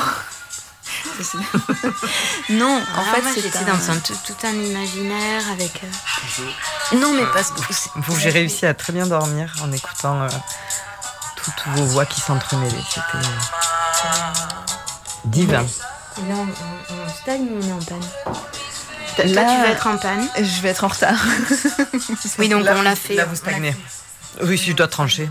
Non, 2.50 2.78
en 2.78 2.82
ah, 2.96 3.16
fait, 3.22 3.58
un... 3.58 3.64
dans 3.64 3.92
un, 3.92 3.98
tout, 4.00 4.14
tout 4.26 4.36
un 4.46 4.52
imaginaire 4.54 5.42
avec. 5.52 5.82
euh, 5.84 6.96
Non, 6.98 7.14
mais 7.14 7.26
parce 7.34 7.52
que 7.52 7.62
c'est- 7.74 7.90
Vous, 7.96 8.18
j'ai 8.20 8.30
réussi 8.30 8.66
à 8.66 8.74
très 8.74 8.94
bien 8.94 9.08
dormir 9.08 9.54
en 9.62 9.72
écoutant 9.72 10.22
euh, 10.24 10.30
toutes 11.36 11.68
vos 11.76 11.86
voix 11.86 12.06
qui 12.06 12.22
s'entremêlaient. 12.22 12.76
C'était 12.90 13.18
euh, 13.18 14.10
divin. 15.26 15.64
Là, 15.64 15.68
on, 16.30 16.42
on- 16.44 17.04
on 17.06 17.10
stagne 17.22 17.48
ou 17.52 17.60
on 17.62 17.68
est 17.68 17.74
en 17.74 17.80
panne? 17.84 18.00
Toi, 19.16 19.26
Là- 19.26 19.42
tu 19.56 19.62
vas 19.62 19.70
être 19.70 19.88
en 19.88 19.98
panne. 19.98 20.28
je 20.38 20.62
vais 20.62 20.70
être 20.70 20.84
en 20.84 20.88
retard. 20.90 21.20
Oui, 22.38 22.50
donc 22.50 22.64
Là, 22.64 22.76
on 22.78 22.82
l'a 22.82 22.96
fait. 22.96 23.16
Là, 23.16 23.26
vous 23.26 23.36
stagnez. 23.36 23.72
fait. 23.74 24.44
Oui, 24.46 24.58
si 24.58 24.72
je 24.72 24.76
dois 24.76 24.88
trancher. 24.88 25.30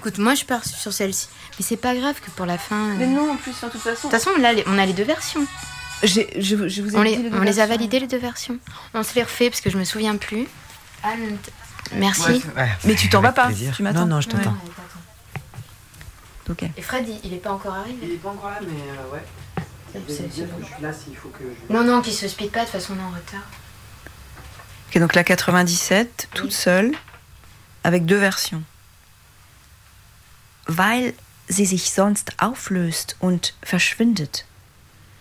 Écoute, 0.00 0.18
moi, 0.18 0.34
je 0.34 0.44
pars 0.44 0.64
sur 0.64 0.92
celle-ci. 0.92 1.28
Mais 1.58 1.64
c'est 1.64 1.76
pas 1.76 1.94
grave 1.94 2.18
que 2.20 2.30
pour 2.30 2.46
la 2.46 2.56
fin. 2.58 2.90
euh, 2.90 2.94
Mais 2.98 3.06
non, 3.06 3.32
en 3.32 3.36
plus, 3.36 3.52
de 3.52 3.68
toute 3.68 3.80
façon. 3.80 4.08
De 4.08 4.12
toute 4.14 4.22
façon, 4.22 4.30
là, 4.40 4.52
on 4.66 4.78
a 4.78 4.86
les 4.86 4.92
deux 4.94 5.04
versions. 5.04 5.46
J'ai- 6.02 6.30
je, 6.40 6.68
je 6.68 6.80
vous 6.82 6.94
ai 6.94 6.98
On 6.98 7.02
dit 7.04 7.16
les, 7.16 7.28
deux 7.30 7.36
on 7.36 7.42
les 7.42 7.60
a 7.60 7.66
validées, 7.66 8.00
les 8.00 8.06
deux 8.06 8.16
versions. 8.18 8.58
On 8.94 9.02
se 9.02 9.14
les 9.14 9.22
refait 9.22 9.50
parce 9.50 9.60
que 9.60 9.68
je 9.70 9.76
me 9.76 9.84
souviens 9.84 10.16
plus. 10.16 10.46
Anne, 11.02 11.36
t- 11.36 11.52
merci. 11.96 12.22
Ouais, 12.22 12.40
ouais, 12.56 12.68
Mais 12.84 12.94
tu 12.94 13.10
t'en 13.10 13.20
vas 13.20 13.32
pas, 13.32 13.46
plaisir. 13.46 13.74
tu 13.76 13.82
m'attends. 13.82 14.00
Non, 14.00 14.16
non, 14.16 14.20
je 14.22 14.28
Ouais. 14.28 14.34
t'attends. 14.36 14.56
Ok. 16.48 16.62
Et 16.76 16.82
Fred, 16.82 17.06
il, 17.06 17.20
il 17.24 17.34
est 17.34 17.38
pas 17.38 17.52
encore 17.52 17.74
arrivé. 17.74 17.98
Il 18.02 18.12
est 18.12 18.16
pas 18.16 18.30
encore 18.30 18.50
là, 18.50 18.58
mais 18.62 18.68
euh, 18.68 19.14
ouais. 19.14 19.22
Non, 21.68 21.84
non, 21.84 22.00
qu'il 22.00 22.12
se 22.14 22.26
speed 22.28 22.50
pas, 22.50 22.60
de 22.60 22.64
toute 22.64 22.72
façon, 22.72 22.94
on 22.96 23.00
est 23.00 23.04
en 23.04 23.10
retard. 23.10 23.42
Ok, 24.88 24.98
donc 25.00 25.14
la 25.14 25.24
97, 25.24 26.28
toute 26.34 26.52
seule, 26.52 26.92
avec 27.84 28.06
deux 28.06 28.16
versions. 28.16 28.62
Weil 30.66 31.14
sie 31.48 31.66
sich 31.66 31.90
sonst 31.92 32.32
auflöst 32.40 33.16
und 33.18 33.54
verschwindet. 33.62 34.44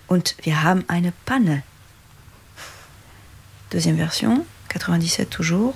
Und 0.07 0.35
wir 0.43 0.63
haben 0.63 0.83
eine 0.87 1.11
Panne. 1.25 1.63
Deuxième 3.71 3.97
version, 3.97 4.45
97 4.71 5.29
toujours. 5.29 5.75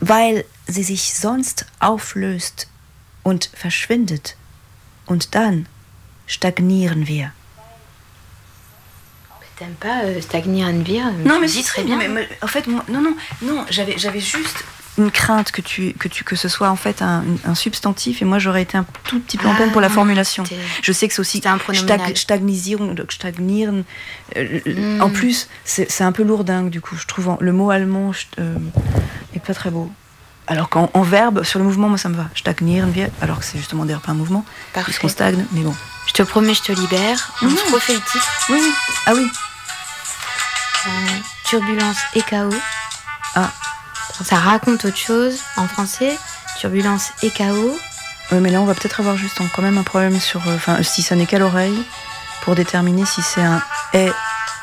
Weil 0.00 0.44
sie 0.66 0.82
sich 0.84 1.14
sonst 1.14 1.66
auflöst 1.80 2.68
und 3.22 3.50
verschwindet. 3.54 4.36
Und 5.06 5.34
dann 5.34 5.66
stagnieren 6.26 7.06
wir. 7.08 7.32
T'aimes 9.58 9.74
pas 9.80 10.04
euh, 10.04 10.20
stagner 10.22 10.62
à 10.64 10.68
Anvir 10.68 11.10
Non, 11.24 11.40
mais 11.40 11.48
si, 11.48 11.64
très 11.64 11.82
bien. 11.82 11.96
mais- 11.96 12.08
mais 12.08 12.28
en 12.40 12.46
fait, 12.46 12.64
moi- 12.68 12.84
non, 12.86 13.00
non, 13.00 13.16
non, 13.40 13.66
j'avais 13.70 14.20
juste 14.20 14.62
une 14.98 15.10
crainte 15.10 15.50
que 15.52 15.60
tu, 15.62 15.92
que 15.94 16.08
tu, 16.08 16.24
que 16.24 16.36
ce 16.36 16.48
soit 16.48 16.68
en 16.70 16.76
fait 16.76 17.00
un, 17.02 17.24
un 17.44 17.54
substantif, 17.54 18.20
et 18.20 18.24
moi 18.24 18.38
j'aurais 18.38 18.62
été 18.62 18.76
un 18.76 18.84
tout 19.04 19.18
petit 19.20 19.38
peu 19.38 19.48
en 19.48 19.54
peine 19.54 19.70
pour 19.72 19.80
la 19.80 19.86
Ah, 19.86 19.90
formulation. 19.90 20.44
Je 20.82 20.92
sais 20.92 21.08
que 21.08 21.14
c'est 21.14 21.20
aussi 21.20 21.40
un 21.46 21.58
stag, 21.74 22.16
stagnisieren, 22.16 22.94
stagnieren. 23.10 23.84
euh, 24.36 24.60
Mm. 24.66 25.00
En 25.02 25.10
plus, 25.10 25.48
c'est, 25.64 25.90
c'est 25.90 26.04
un 26.04 26.12
peu 26.12 26.22
lourdingue 26.22 26.68
du 26.70 26.80
coup. 26.80 26.96
Je 26.96 27.06
trouve 27.06 27.28
en- 27.30 27.38
le 27.40 27.52
mot 27.52 27.70
allemand 27.70 28.10
euh, 28.38 28.54
est 29.34 29.40
pas 29.40 29.54
très 29.54 29.70
beau. 29.70 29.90
Alors 30.46 30.68
qu'en 30.70 30.90
en 30.94 31.02
verbe, 31.02 31.44
sur 31.44 31.58
le 31.58 31.64
mouvement, 31.66 31.88
moi 31.88 31.98
ça 31.98 32.08
me 32.08 32.16
va. 32.16 32.26
Stagnieren 32.34 32.92
alors 33.20 33.38
que 33.40 33.44
c'est 33.44 33.58
justement 33.58 33.84
d'ailleurs 33.84 34.00
pas 34.00 34.12
un 34.12 34.14
mouvement, 34.14 34.44
puisqu'on 34.84 35.08
stagne, 35.08 35.44
mais 35.52 35.60
bon. 35.60 35.74
Je 36.06 36.12
te 36.14 36.22
promets, 36.22 36.54
je 36.54 36.62
te 36.62 36.72
libère. 36.72 37.32
On 37.42 37.46
Mhm. 37.46 37.56
se 37.56 37.72
refait 37.74 37.92
le 37.94 38.00
titre. 38.00 38.28
Oui, 38.48 38.58
oui. 38.62 38.72
Ah 39.06 39.12
oui. 39.14 39.26
Euh, 40.86 40.90
turbulence 41.44 41.98
et 42.14 42.22
chaos. 42.22 42.50
Ah. 43.34 43.52
Ça 44.24 44.36
raconte 44.36 44.84
autre 44.84 44.96
chose 44.96 45.38
en 45.56 45.66
français. 45.68 46.16
Turbulence 46.58 47.10
et 47.22 47.30
chaos. 47.30 47.78
Ouais, 48.32 48.40
mais 48.40 48.50
là, 48.50 48.60
on 48.60 48.64
va 48.64 48.74
peut-être 48.74 49.00
avoir 49.00 49.16
juste 49.16 49.38
quand 49.54 49.62
même 49.62 49.78
un 49.78 49.82
problème 49.82 50.18
sur. 50.20 50.46
euh, 50.48 50.56
Enfin, 50.56 50.82
si 50.82 51.02
ça 51.02 51.14
n'est 51.14 51.26
qu'à 51.26 51.38
l'oreille, 51.38 51.82
pour 52.42 52.54
déterminer 52.54 53.06
si 53.06 53.22
c'est 53.22 53.42
un 53.42 53.62
E, 53.94 54.12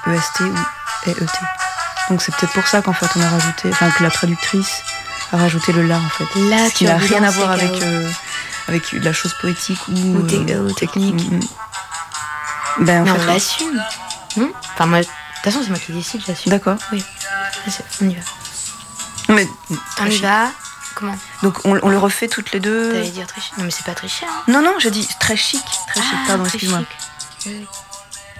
EST 0.08 0.40
ou 0.42 0.56
EET. 1.10 1.40
Donc 2.10 2.22
c'est 2.22 2.36
peut-être 2.36 2.54
pour 2.54 2.68
ça 2.68 2.82
qu'en 2.82 2.94
fait 2.94 3.08
on 3.16 3.22
a 3.22 3.30
rajouté. 3.30 3.70
Enfin, 3.72 3.90
que 3.90 4.04
la 4.04 4.12
traductrice 4.12 4.84
a 5.32 5.38
rajouté 5.38 5.72
le 5.72 5.84
là 5.88 5.98
en 5.98 6.10
fait. 6.10 6.26
La 6.50 6.70
Ce 6.70 6.74
qui 6.76 6.86
n'a 6.86 6.98
rien 6.98 7.24
à 7.24 7.32
voir 7.32 7.50
avec, 7.52 7.72
euh, 7.82 8.08
avec 8.68 8.92
la 8.92 9.14
chose 9.14 9.34
poétique 9.42 9.80
ou. 9.88 10.18
Ou 10.18 10.22
te- 10.28 10.36
euh, 10.52 10.68
ou 10.68 10.72
technique. 10.74 11.32
mm. 11.32 11.40
Ben, 12.82 13.02
en 13.04 13.06
fait, 13.16 13.22
on 13.22 13.26
l'assume. 13.26 13.84
Non 14.38 14.52
Enfin, 14.74 14.86
moi, 14.86 15.00
de 15.00 15.06
toute 15.06 15.14
façon, 15.44 15.62
c'est 15.64 15.70
moi 15.70 15.80
qui 15.80 15.94
décide, 15.94 16.22
j'assume. 16.28 16.52
D'accord. 16.52 16.78
Oui. 16.92 17.04
On 18.02 18.10
y 18.10 18.16
va. 18.16 18.22
Mais, 19.30 19.48
On 20.00 20.06
y 20.06 20.18
va. 20.20 20.52
Comment 20.96 21.18
donc 21.44 21.60
on, 21.66 21.78
on 21.84 21.90
le 21.90 21.98
refait 21.98 22.28
toutes 22.30 22.52
les 22.54 22.60
deux. 22.62 22.92
T'allais 22.94 23.10
dire 23.10 23.28
tricher 23.28 23.52
Non, 23.58 23.66
mais 23.66 23.72
c'est 23.72 23.84
pas 23.86 23.94
tricher. 23.96 24.26
Hein. 24.26 24.44
Non, 24.48 24.62
non, 24.62 24.76
j'ai 24.80 24.92
dit 24.92 25.08
très 25.20 25.36
chic. 25.36 25.62
Très 25.90 26.02
chic, 26.02 26.12
Ah, 26.14 26.24
pardon, 26.28 26.44
très 26.44 26.54
excuse-moi. 26.54 26.80
chic. 26.80 27.48
Oui. 27.48 27.68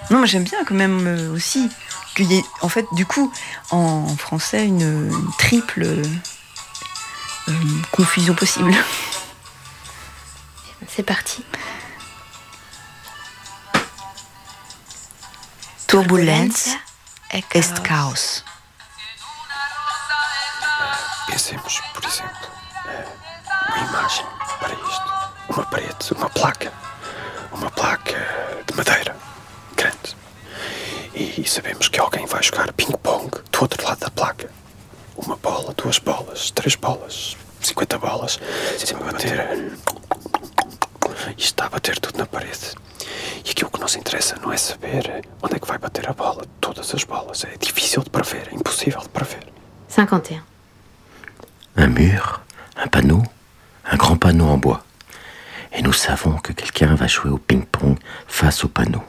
Non, 0.10 0.20
mais 0.20 0.28
j'aime 0.28 0.44
bien 0.44 0.64
quand 0.66 0.76
même 0.76 1.06
euh, 1.08 1.34
aussi 1.34 1.70
qu'il 2.16 2.32
y 2.32 2.38
ait, 2.38 2.46
en 2.62 2.70
fait, 2.70 2.86
du 2.94 3.06
coup, 3.06 3.34
en 3.72 4.08
français, 4.16 4.66
une, 4.66 4.82
une 5.12 5.32
triple 5.38 5.84
euh, 5.84 7.54
confusion 7.92 8.34
possible. 8.36 8.74
C'est 10.88 11.04
parti. 11.04 11.44
Turbulence 15.88 16.70
est 17.32 17.44
caos. 17.84 18.44
Pensemos, 21.36 21.82
por 21.94 22.06
exemplo, 22.06 22.48
eh, 22.86 23.06
uma 23.68 23.90
imagem 23.90 24.26
para 24.58 24.74
isto. 24.74 25.14
Uma 25.50 25.66
parede, 25.66 26.14
uma 26.16 26.30
placa. 26.30 26.72
Uma 27.52 27.70
placa 27.72 28.64
de 28.66 28.74
madeira 28.74 29.18
grande. 29.76 30.16
E 31.14 31.46
sabemos 31.46 31.90
que 31.90 32.00
alguém 32.00 32.26
vai 32.26 32.42
jogar 32.42 32.72
ping-pong 32.72 33.30
do 33.52 33.62
outro 33.62 33.84
lado 33.86 34.00
da 34.00 34.10
placa. 34.10 34.50
Uma 35.18 35.36
bola, 35.36 35.74
duas 35.74 36.00
bolas, 36.00 36.52
três 36.52 36.76
bolas, 36.76 37.36
50 37.60 37.98
bolas. 37.98 38.40
Sempre 38.80 39.04
a 39.04 39.12
bater. 39.12 39.78
E 41.38 41.42
está 41.42 41.66
a 41.66 41.70
bater 41.70 42.00
tudo 42.00 42.18
na 42.18 42.26
parede. 42.26 42.72
E 43.44 43.52
aquilo 43.52 43.70
que 43.72 43.82
nos 43.82 43.98
interessa 43.98 44.38
não 44.38 44.54
é 44.54 44.58
saber 44.58 45.28
onde 45.42 45.58
é 45.58 45.60
que 45.60 45.68
vai 45.68 45.78
bater 45.78 46.10
a 46.10 46.14
bola. 46.14 46.46
Todas 46.62 46.96
as 46.96 47.04
bolas. 47.04 47.44
É 47.44 47.58
difícil 47.58 48.04
de 48.04 48.10
prever, 48.10 48.48
é 48.54 48.56
impossível 48.56 49.02
de 49.02 49.10
prever. 49.10 49.46
51. 49.90 50.55
Un 51.78 51.88
mur, 51.88 52.42
un 52.78 52.88
panneau, 52.88 53.22
un 53.86 53.98
grand 53.98 54.16
panneau 54.16 54.48
en 54.48 54.58
bois. 54.58 54.86
Et 55.74 55.82
nous 55.82 55.94
savons 55.94 56.38
que 56.38 56.54
quelqu'un 56.54 56.96
va 56.96 57.08
jouer 57.08 57.30
au 57.30 57.38
ping-pong 57.38 57.98
face 58.28 58.64
au 58.64 58.70
panneau. 58.70 59.04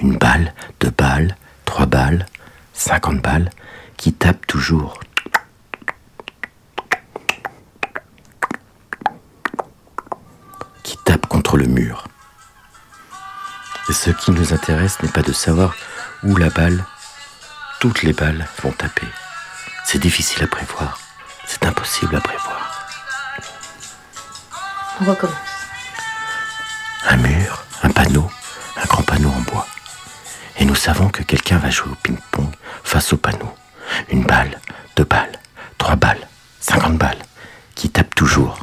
Une 0.00 0.16
balle, 0.16 0.54
deux 0.80 0.90
balles, 0.90 1.36
trois 1.64 1.86
balles, 1.86 2.26
50 2.74 3.20
balles 3.20 3.50
qui 3.96 4.12
tapent 4.12 4.46
toujours. 4.48 4.98
Qui 10.82 10.96
tapent 11.04 11.26
contre 11.26 11.56
le 11.56 11.66
mur. 11.66 12.08
Et 13.88 13.92
ce 13.92 14.10
qui 14.10 14.32
nous 14.32 14.52
intéresse 14.52 15.00
n'est 15.02 15.08
pas 15.10 15.22
de 15.22 15.32
savoir 15.32 15.76
où 16.24 16.34
la 16.36 16.50
balle, 16.50 16.84
toutes 17.78 18.02
les 18.02 18.12
balles 18.12 18.48
vont 18.62 18.72
taper. 18.72 19.06
C'est 19.84 19.98
difficile 19.98 20.42
à 20.42 20.46
prévoir. 20.48 21.01
C'est 21.52 21.66
impossible 21.66 22.16
à 22.16 22.20
prévoir. 22.22 22.88
On 25.02 25.04
recommence. 25.04 25.36
Un 27.06 27.16
mur, 27.18 27.62
un 27.82 27.90
panneau, 27.90 28.30
un 28.82 28.86
grand 28.86 29.02
panneau 29.02 29.28
en 29.28 29.40
bois. 29.42 29.66
Et 30.56 30.64
nous 30.64 30.74
savons 30.74 31.10
que 31.10 31.22
quelqu'un 31.22 31.58
va 31.58 31.68
jouer 31.68 31.92
au 31.92 31.96
ping-pong 31.96 32.48
face 32.82 33.12
au 33.12 33.18
panneau. 33.18 33.54
Une 34.08 34.24
balle, 34.24 34.58
deux 34.96 35.04
balles, 35.04 35.38
trois 35.76 35.96
balles, 35.96 36.26
cinquante 36.58 36.96
balles, 36.96 37.22
qui 37.74 37.90
tapent 37.90 38.14
toujours. 38.14 38.58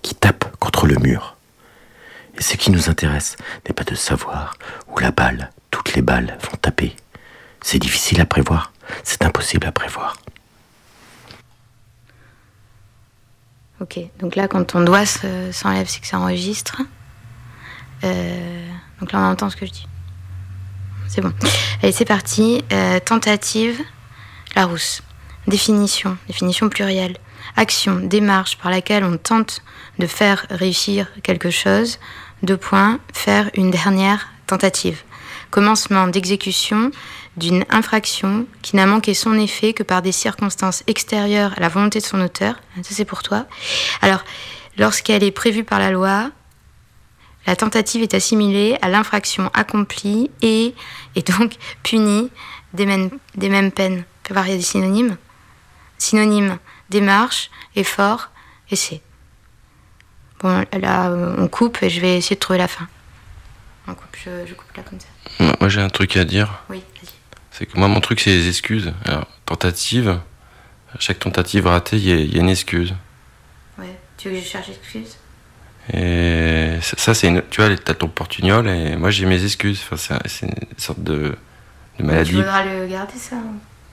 Qui 0.00 0.14
tapent 0.14 0.56
contre 0.58 0.86
le 0.86 0.96
mur. 0.96 1.36
Et 2.38 2.42
ce 2.42 2.56
qui 2.56 2.70
nous 2.70 2.88
intéresse 2.88 3.36
n'est 3.68 3.74
pas 3.74 3.84
de 3.84 3.94
savoir 3.94 4.54
la 5.00 5.10
balle, 5.10 5.50
toutes 5.70 5.94
les 5.94 6.02
balles 6.02 6.36
vont 6.50 6.56
taper. 6.56 6.94
C'est 7.62 7.78
difficile 7.78 8.20
à 8.20 8.26
prévoir. 8.26 8.72
C'est 9.04 9.24
impossible 9.24 9.66
à 9.66 9.72
prévoir. 9.72 10.16
Ok, 13.80 13.98
donc 14.18 14.36
là, 14.36 14.46
quand 14.46 14.62
ton 14.64 14.82
doigt 14.82 15.06
se- 15.06 15.52
s'enlève, 15.52 15.88
c'est 15.88 16.00
que 16.00 16.06
ça 16.06 16.18
enregistre. 16.18 16.82
Euh, 18.04 18.68
donc 19.00 19.12
là, 19.12 19.20
on 19.20 19.24
entend 19.30 19.48
ce 19.48 19.56
que 19.56 19.64
je 19.66 19.70
dis. 19.72 19.86
C'est 21.08 21.22
bon. 21.22 21.32
Allez, 21.82 21.92
c'est 21.92 22.04
parti. 22.04 22.62
Euh, 22.72 23.00
tentative, 23.00 23.80
la 24.54 24.66
rousse. 24.66 25.02
Définition, 25.46 26.16
définition 26.26 26.68
plurielle. 26.68 27.16
Action, 27.56 27.96
démarche 28.00 28.58
par 28.58 28.70
laquelle 28.70 29.02
on 29.02 29.16
tente 29.16 29.62
de 29.98 30.06
faire 30.06 30.46
réussir 30.50 31.08
quelque 31.22 31.50
chose. 31.50 31.98
Deux 32.42 32.56
points, 32.58 33.00
faire 33.12 33.50
une 33.54 33.70
dernière 33.70 34.29
tentative. 34.50 35.02
Commencement 35.50 36.08
d'exécution 36.08 36.90
d'une 37.36 37.64
infraction 37.70 38.46
qui 38.62 38.76
n'a 38.76 38.86
manqué 38.86 39.14
son 39.14 39.34
effet 39.38 39.72
que 39.72 39.82
par 39.82 40.02
des 40.02 40.12
circonstances 40.12 40.82
extérieures 40.86 41.52
à 41.56 41.60
la 41.60 41.68
volonté 41.68 42.00
de 42.00 42.04
son 42.04 42.20
auteur. 42.20 42.60
Ça, 42.82 42.90
c'est 42.90 43.04
pour 43.04 43.22
toi. 43.22 43.46
Alors, 44.02 44.24
lorsqu'elle 44.76 45.22
est 45.22 45.30
prévue 45.30 45.64
par 45.64 45.78
la 45.78 45.90
loi, 45.90 46.30
la 47.46 47.56
tentative 47.56 48.02
est 48.02 48.14
assimilée 48.14 48.76
à 48.82 48.88
l'infraction 48.88 49.50
accomplie 49.54 50.30
et 50.42 50.74
est 51.16 51.26
donc 51.36 51.54
punie 51.82 52.30
des 52.74 52.86
mêmes, 52.86 53.10
des 53.36 53.48
mêmes 53.48 53.72
peines. 53.72 54.04
Il 54.28 54.36
y 54.36 54.38
a 54.38 54.56
des 54.56 54.62
synonymes. 54.62 55.16
Synonyme, 55.98 56.58
démarche, 56.88 57.50
effort, 57.74 58.30
essai. 58.70 59.00
Bon, 60.40 60.64
là, 60.72 61.10
on 61.38 61.48
coupe 61.48 61.82
et 61.82 61.90
je 61.90 62.00
vais 62.00 62.18
essayer 62.18 62.36
de 62.36 62.40
trouver 62.40 62.58
la 62.58 62.68
fin. 62.68 62.86
On 63.90 63.94
coupe, 63.94 64.16
je, 64.24 64.30
je 64.48 64.54
coupe 64.54 64.76
là 64.76 64.82
comme 64.88 65.00
ça. 65.00 65.06
Moi, 65.40 65.56
moi, 65.60 65.68
j'ai 65.68 65.80
un 65.80 65.88
truc 65.88 66.16
à 66.16 66.24
dire. 66.24 66.62
Oui, 66.70 66.78
vas-y. 67.02 67.12
C'est 67.50 67.66
que 67.66 67.76
moi, 67.78 67.88
mon 67.88 68.00
truc, 68.00 68.20
c'est 68.20 68.30
les 68.30 68.48
excuses. 68.48 68.92
Alors, 69.04 69.26
tentative, 69.46 70.08
à 70.94 71.00
chaque 71.00 71.18
tentative 71.18 71.66
ratée, 71.66 71.96
il 71.96 72.08
y, 72.08 72.12
a- 72.12 72.16
y 72.16 72.36
a 72.38 72.40
une 72.40 72.48
excuse. 72.48 72.94
Ouais. 73.78 73.98
Tu 74.16 74.28
veux 74.28 74.36
que 74.36 74.40
je 74.40 74.46
cherche 74.46 74.68
excuse 74.68 75.16
Et 75.92 76.78
ça, 76.82 76.96
ça, 76.96 77.14
c'est 77.14 77.28
une. 77.28 77.42
Tu 77.50 77.60
vois, 77.60 77.74
t'as 77.76 77.94
ton 77.94 78.08
portugnole 78.08 78.68
et 78.68 78.96
moi, 78.96 79.10
j'ai 79.10 79.26
mes 79.26 79.42
excuses. 79.44 79.80
Enfin, 79.84 79.96
c'est 79.96 80.14
un- 80.14 80.20
c'est 80.26 80.46
une 80.46 80.78
sorte 80.78 81.02
de, 81.02 81.14
de 81.18 81.36
Tu 81.96 82.02
maladie. 82.04 82.32
voudras 82.32 82.64
le 82.64 82.86
garder, 82.86 83.14
ça 83.18 83.36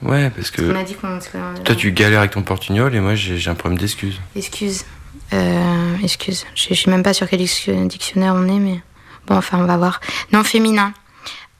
Ouais, 0.00 0.30
parce 0.30 0.50
Parce 0.52 0.68
a 0.70 0.72
que 0.72 0.84
dit 0.84 0.94
qu'on... 0.94 1.18
qu'on- 1.18 1.62
toi, 1.64 1.74
tu 1.74 1.90
galères 1.90 2.20
avec 2.20 2.30
ton 2.32 2.42
portugnole 2.42 2.94
et 2.94 3.00
moi, 3.00 3.16
j'ai 3.16 3.50
un 3.50 3.54
problème 3.56 3.78
d'excuses. 3.80 4.20
Excuse. 4.36 4.84
Euh, 5.32 5.96
excuse. 6.04 6.46
Je, 6.54 6.68
je 6.68 6.74
suis 6.74 6.90
même 6.90 7.02
pas 7.02 7.12
sur 7.12 7.28
quel 7.28 7.40
dic- 7.40 7.88
dictionnaire 7.88 8.34
on 8.36 8.46
est, 8.46 8.60
mais 8.60 8.80
bon, 9.28 9.36
enfin, 9.36 9.58
on 9.58 9.64
va 9.64 9.76
voir. 9.76 10.00
Non 10.32 10.42
féminin. 10.44 10.92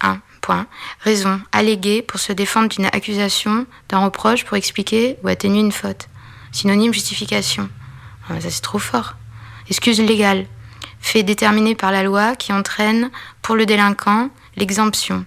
1. 0.00 0.20
Point. 0.40 0.66
Raison. 1.00 1.40
Alléguer 1.52 2.02
pour 2.02 2.18
se 2.20 2.32
défendre 2.32 2.68
d'une 2.68 2.86
accusation, 2.86 3.66
d'un 3.88 3.98
reproche, 3.98 4.44
pour 4.44 4.56
expliquer 4.56 5.16
ou 5.22 5.28
atténuer 5.28 5.60
une 5.60 5.72
faute. 5.72 6.08
Synonyme 6.52 6.94
justification. 6.94 7.68
Ah, 8.28 8.32
mais 8.34 8.40
ça, 8.40 8.50
c'est 8.50 8.62
trop 8.62 8.78
fort. 8.78 9.14
Excuse 9.68 10.00
légale. 10.00 10.46
Fait 11.00 11.22
déterminé 11.22 11.74
par 11.74 11.92
la 11.92 12.02
loi 12.02 12.34
qui 12.34 12.52
entraîne 12.52 13.10
pour 13.42 13.54
le 13.54 13.66
délinquant 13.66 14.30
l'exemption. 14.56 15.24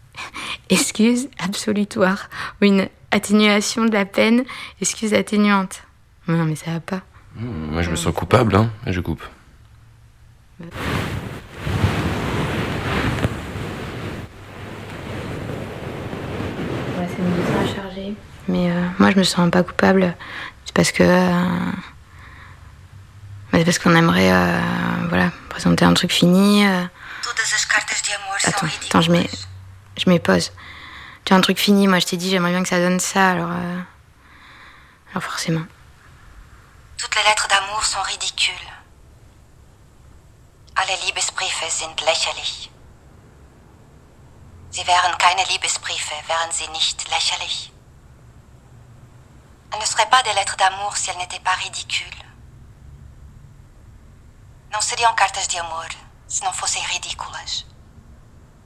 Excuse 0.70 1.28
absolutoire 1.38 2.28
ou 2.60 2.66
une 2.66 2.88
atténuation 3.10 3.84
de 3.84 3.92
la 3.92 4.04
peine, 4.06 4.44
excuse 4.80 5.12
atténuante. 5.14 5.82
Non, 6.28 6.44
mais 6.44 6.56
ça 6.56 6.72
va 6.72 6.80
pas. 6.80 7.02
Mmh, 7.36 7.72
Moi, 7.72 7.82
je 7.82 7.90
me 7.90 7.96
sens 7.96 8.14
coupable, 8.14 8.56
hein, 8.56 8.70
je 8.86 9.00
coupe. 9.00 9.22
Ouais, 10.60 10.68
ça 17.08 17.11
me 17.11 17.11
dit 17.11 17.11
ça 17.11 17.11
à 17.24 17.74
charger. 17.74 18.14
Mais 18.48 18.70
euh, 18.70 18.86
moi, 18.98 19.10
je 19.10 19.16
me 19.18 19.22
sens 19.24 19.50
pas 19.50 19.62
coupable. 19.62 20.14
C'est 20.64 20.74
parce 20.74 20.92
que. 20.92 21.02
euh, 21.02 21.72
c'est 23.52 23.64
parce 23.64 23.78
qu'on 23.78 23.94
aimerait 23.94 24.32
euh, 24.32 24.58
voilà, 25.08 25.30
présenter 25.48 25.84
un 25.84 25.94
truc 25.94 26.10
fini. 26.12 26.66
euh. 26.66 26.84
Attends, 28.44 28.66
attends, 28.86 29.00
je 29.02 29.12
mets, 29.12 29.28
je 29.96 30.08
mets 30.10 30.18
pause. 30.18 30.52
Tu 31.24 31.32
as 31.32 31.36
un 31.36 31.40
truc 31.40 31.58
fini, 31.58 31.86
moi 31.86 31.98
je 32.00 32.06
t'ai 32.06 32.16
dit 32.16 32.30
j'aimerais 32.30 32.50
bien 32.50 32.62
que 32.62 32.68
ça 32.68 32.78
donne 32.80 32.98
ça, 32.98 33.30
alors. 33.30 33.50
euh, 33.52 33.80
Alors 35.12 35.22
forcément. 35.22 35.62
Toutes 36.98 37.14
les 37.14 37.22
lettres 37.22 37.46
d'amour 37.48 37.84
sont 37.84 38.00
ridicules. 38.02 38.54
Alle 40.74 40.96
Liebesbriefe 41.06 41.62
sind 41.68 41.94
lächerlich. 42.04 42.70
Sie 44.72 44.86
wären 44.86 45.18
keine 45.18 45.44
Liebesbriefe, 45.44 46.14
wären 46.26 46.50
sie 46.50 46.66
nicht 46.68 47.06
lächerlich. 47.10 47.70
Elles 49.70 49.80
ne 49.80 49.86
seraient 49.86 50.10
pas 50.10 50.22
des 50.22 50.32
lettres 50.34 50.56
d'amour 50.56 50.96
si 50.96 51.10
elles 51.10 51.18
n'étaient 51.18 51.44
pas 51.44 51.54
ridicules. 51.56 52.24
Não 54.70 54.80
seriam 54.80 55.14
cartas 55.14 55.46
de 55.46 55.58
amor 55.58 55.88
se 56.26 56.42
não 56.42 56.52
fossem 56.54 56.82
ridículas. 56.84 57.66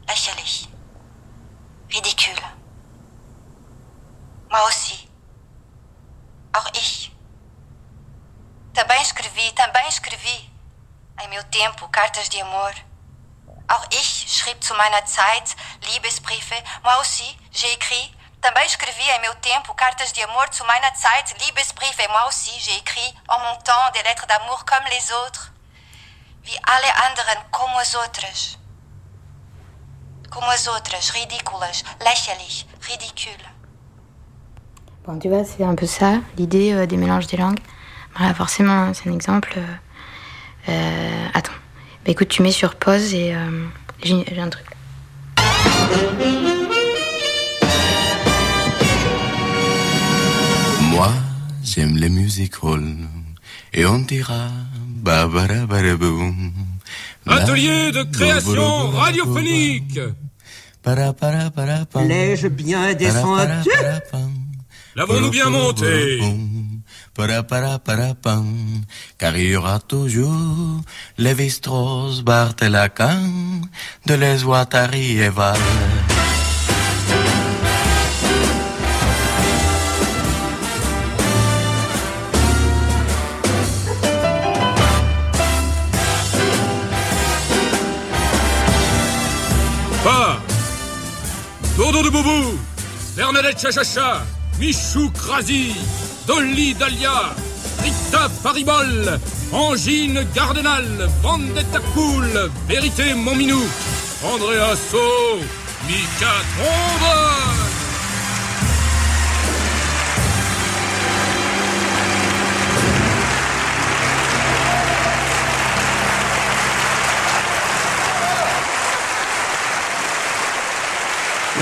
Lächerlich. 0.07 0.69
Ridicule. 1.93 2.43
Moi 4.49 4.61
aussi. 4.61 5.11
Auch 6.53 6.71
ich. 6.75 7.13
Também 8.73 9.03
escrevi, 9.03 9.53
também 9.55 9.89
escrevi. 9.89 10.53
Em 11.21 11.29
meu 11.29 11.43
tempo, 11.51 11.89
cartas 11.89 12.29
de 12.29 12.41
amor. 12.41 12.73
Auch 13.69 13.85
ich 13.91 14.27
schrieb 14.29 14.63
zu 14.63 14.75
meiner 14.75 15.05
Zeit 15.07 15.57
Liebesbriefe. 15.93 16.55
Moi 16.85 16.95
aussi, 17.01 17.37
j'ai 17.53 17.73
écrit. 17.73 18.13
Também 18.41 18.65
escrevi 18.65 19.03
em 19.11 19.21
meu 19.23 19.35
tempo 19.37 19.75
cartas 19.75 20.13
de 20.13 20.23
amor 20.23 20.49
zu 20.53 20.65
meiner 20.65 20.93
Zeit 20.95 21.35
Liebesbriefe. 21.41 22.07
Moi 22.09 22.27
aussi, 22.29 22.53
j'ai 22.61 22.77
écrit 22.77 23.15
en 23.29 23.39
mon 23.41 23.57
temps 23.63 23.91
des 23.95 24.03
lettres 24.05 24.27
d'amour 24.27 24.65
comme 24.65 24.85
les 24.91 25.11
autres. 25.25 25.53
Wie 26.45 26.57
alle 26.63 26.91
anderen, 27.07 27.43
como 27.51 27.77
as 27.79 27.95
outras. 27.97 28.57
Como 30.31 30.49
as 30.51 30.69
outras, 30.69 31.11
ridículas, 31.11 31.83
lächerlich, 32.05 32.67
ridicule. 32.89 33.43
Bon, 35.05 35.19
tu 35.19 35.29
vois, 35.29 35.45
c'est 35.45 35.65
un 35.65 35.75
peu 35.75 35.87
ça, 35.87 36.19
l'idée 36.37 36.73
euh, 36.73 36.87
des 36.87 36.97
mélanges 36.97 37.27
des 37.27 37.37
langues. 37.37 37.61
Voilà, 38.17 38.35
forcément, 38.35 38.93
c'est 38.95 39.09
un 39.09 39.13
exemple. 39.13 39.55
euh, 39.57 39.77
euh, 40.69 41.29
attends. 41.35 41.53
Bah 42.07 42.13
écoute, 42.13 42.29
tu 42.29 42.43
mets 42.43 42.53
sur 42.53 42.77
pause 42.77 43.15
et 43.15 43.35
euh, 43.35 43.67
j'ai 44.01 44.39
un 44.39 44.49
truc. 44.49 44.65
Moi, 50.93 51.13
j'aime 51.65 51.97
les 51.97 52.09
musiques 52.09 52.63
halls. 52.63 53.09
Et 53.73 53.85
on 53.87 53.99
dira 53.99 54.51
babarabarabum. 54.87 56.53
Atelier 57.27 57.91
de 57.91 58.05
création 58.05 58.91
radiophonique. 58.91 59.99
L'ai-je 62.07 62.47
bien 62.47 62.95
descendu? 62.95 63.69
L'avons-nous 64.95 65.31
bien 65.31 65.51
monté 65.51 66.21
Paraparapam, 67.17 68.85
car 69.17 69.37
il 69.37 69.51
y 69.51 69.57
aura 69.57 69.81
toujours 69.81 70.83
les 71.17 71.35
Vistros, 71.35 72.23
Bart 72.23 72.57
et 72.61 72.69
Lacan, 72.69 73.63
de 74.05 74.15
les 74.15 74.45
Ouattari 74.45 75.19
et 75.19 75.31
Val. 75.31 75.57
De 92.07 92.11
Boubou 92.11 92.59
Bernadette 93.17 93.59
Chachacha 93.59 94.23
Michou 94.59 95.11
Krasi 95.11 95.75
Dolly 96.27 96.75
Dahlia, 96.75 97.35
Rita 97.83 98.29
Faribol, 98.29 99.21
Angine 99.53 100.27
Gardenal, 100.35 101.09
Vendetta 101.23 101.81
Cool, 101.95 102.51
Vérité 102.67 103.15
Mominou, 103.15 103.63
Andrea 104.25 104.75
So, 104.75 105.39
Mika 105.87 106.33
Trombone. 106.57 107.86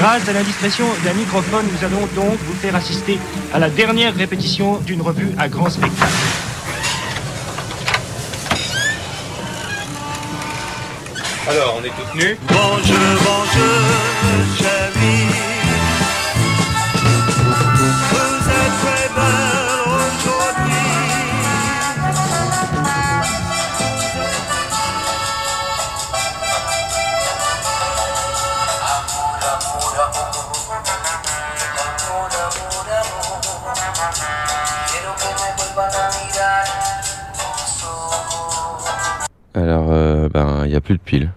Grâce 0.04 0.28
à 0.28 0.34
l'indiscrétion 0.34 0.84
d'un 1.02 1.14
microphone, 1.14 1.64
nous 1.72 1.82
allons 1.82 2.06
donc 2.14 2.38
vous 2.44 2.52
faire 2.60 2.76
assister 2.76 3.18
à 3.54 3.58
la 3.58 3.70
dernière 3.70 4.14
répétition 4.14 4.76
d'une 4.80 5.00
revue 5.00 5.30
à 5.38 5.48
grand 5.48 5.70
spectacle. 5.70 6.12
Alors, 11.48 11.80
on 11.80 11.84
est 11.84 11.88
tous 11.88 12.18
nus 12.18 12.36
Bonjour, 12.50 12.98
bonjour, 13.24 14.58
chérie. 14.58 15.53
Plus 40.84 40.94
de 40.94 41.02
piles. 41.02 41.32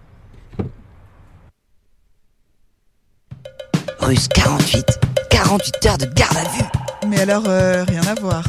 Russe 4.00 4.28
48, 4.28 5.00
48 5.30 5.86
heures 5.86 5.98
de 5.98 6.06
garde 6.06 6.38
à 6.38 6.44
vue. 6.50 6.64
Mais 7.08 7.22
alors, 7.22 7.44
euh, 7.48 7.84
rien 7.86 8.02
à 8.04 8.14
voir. 8.16 8.44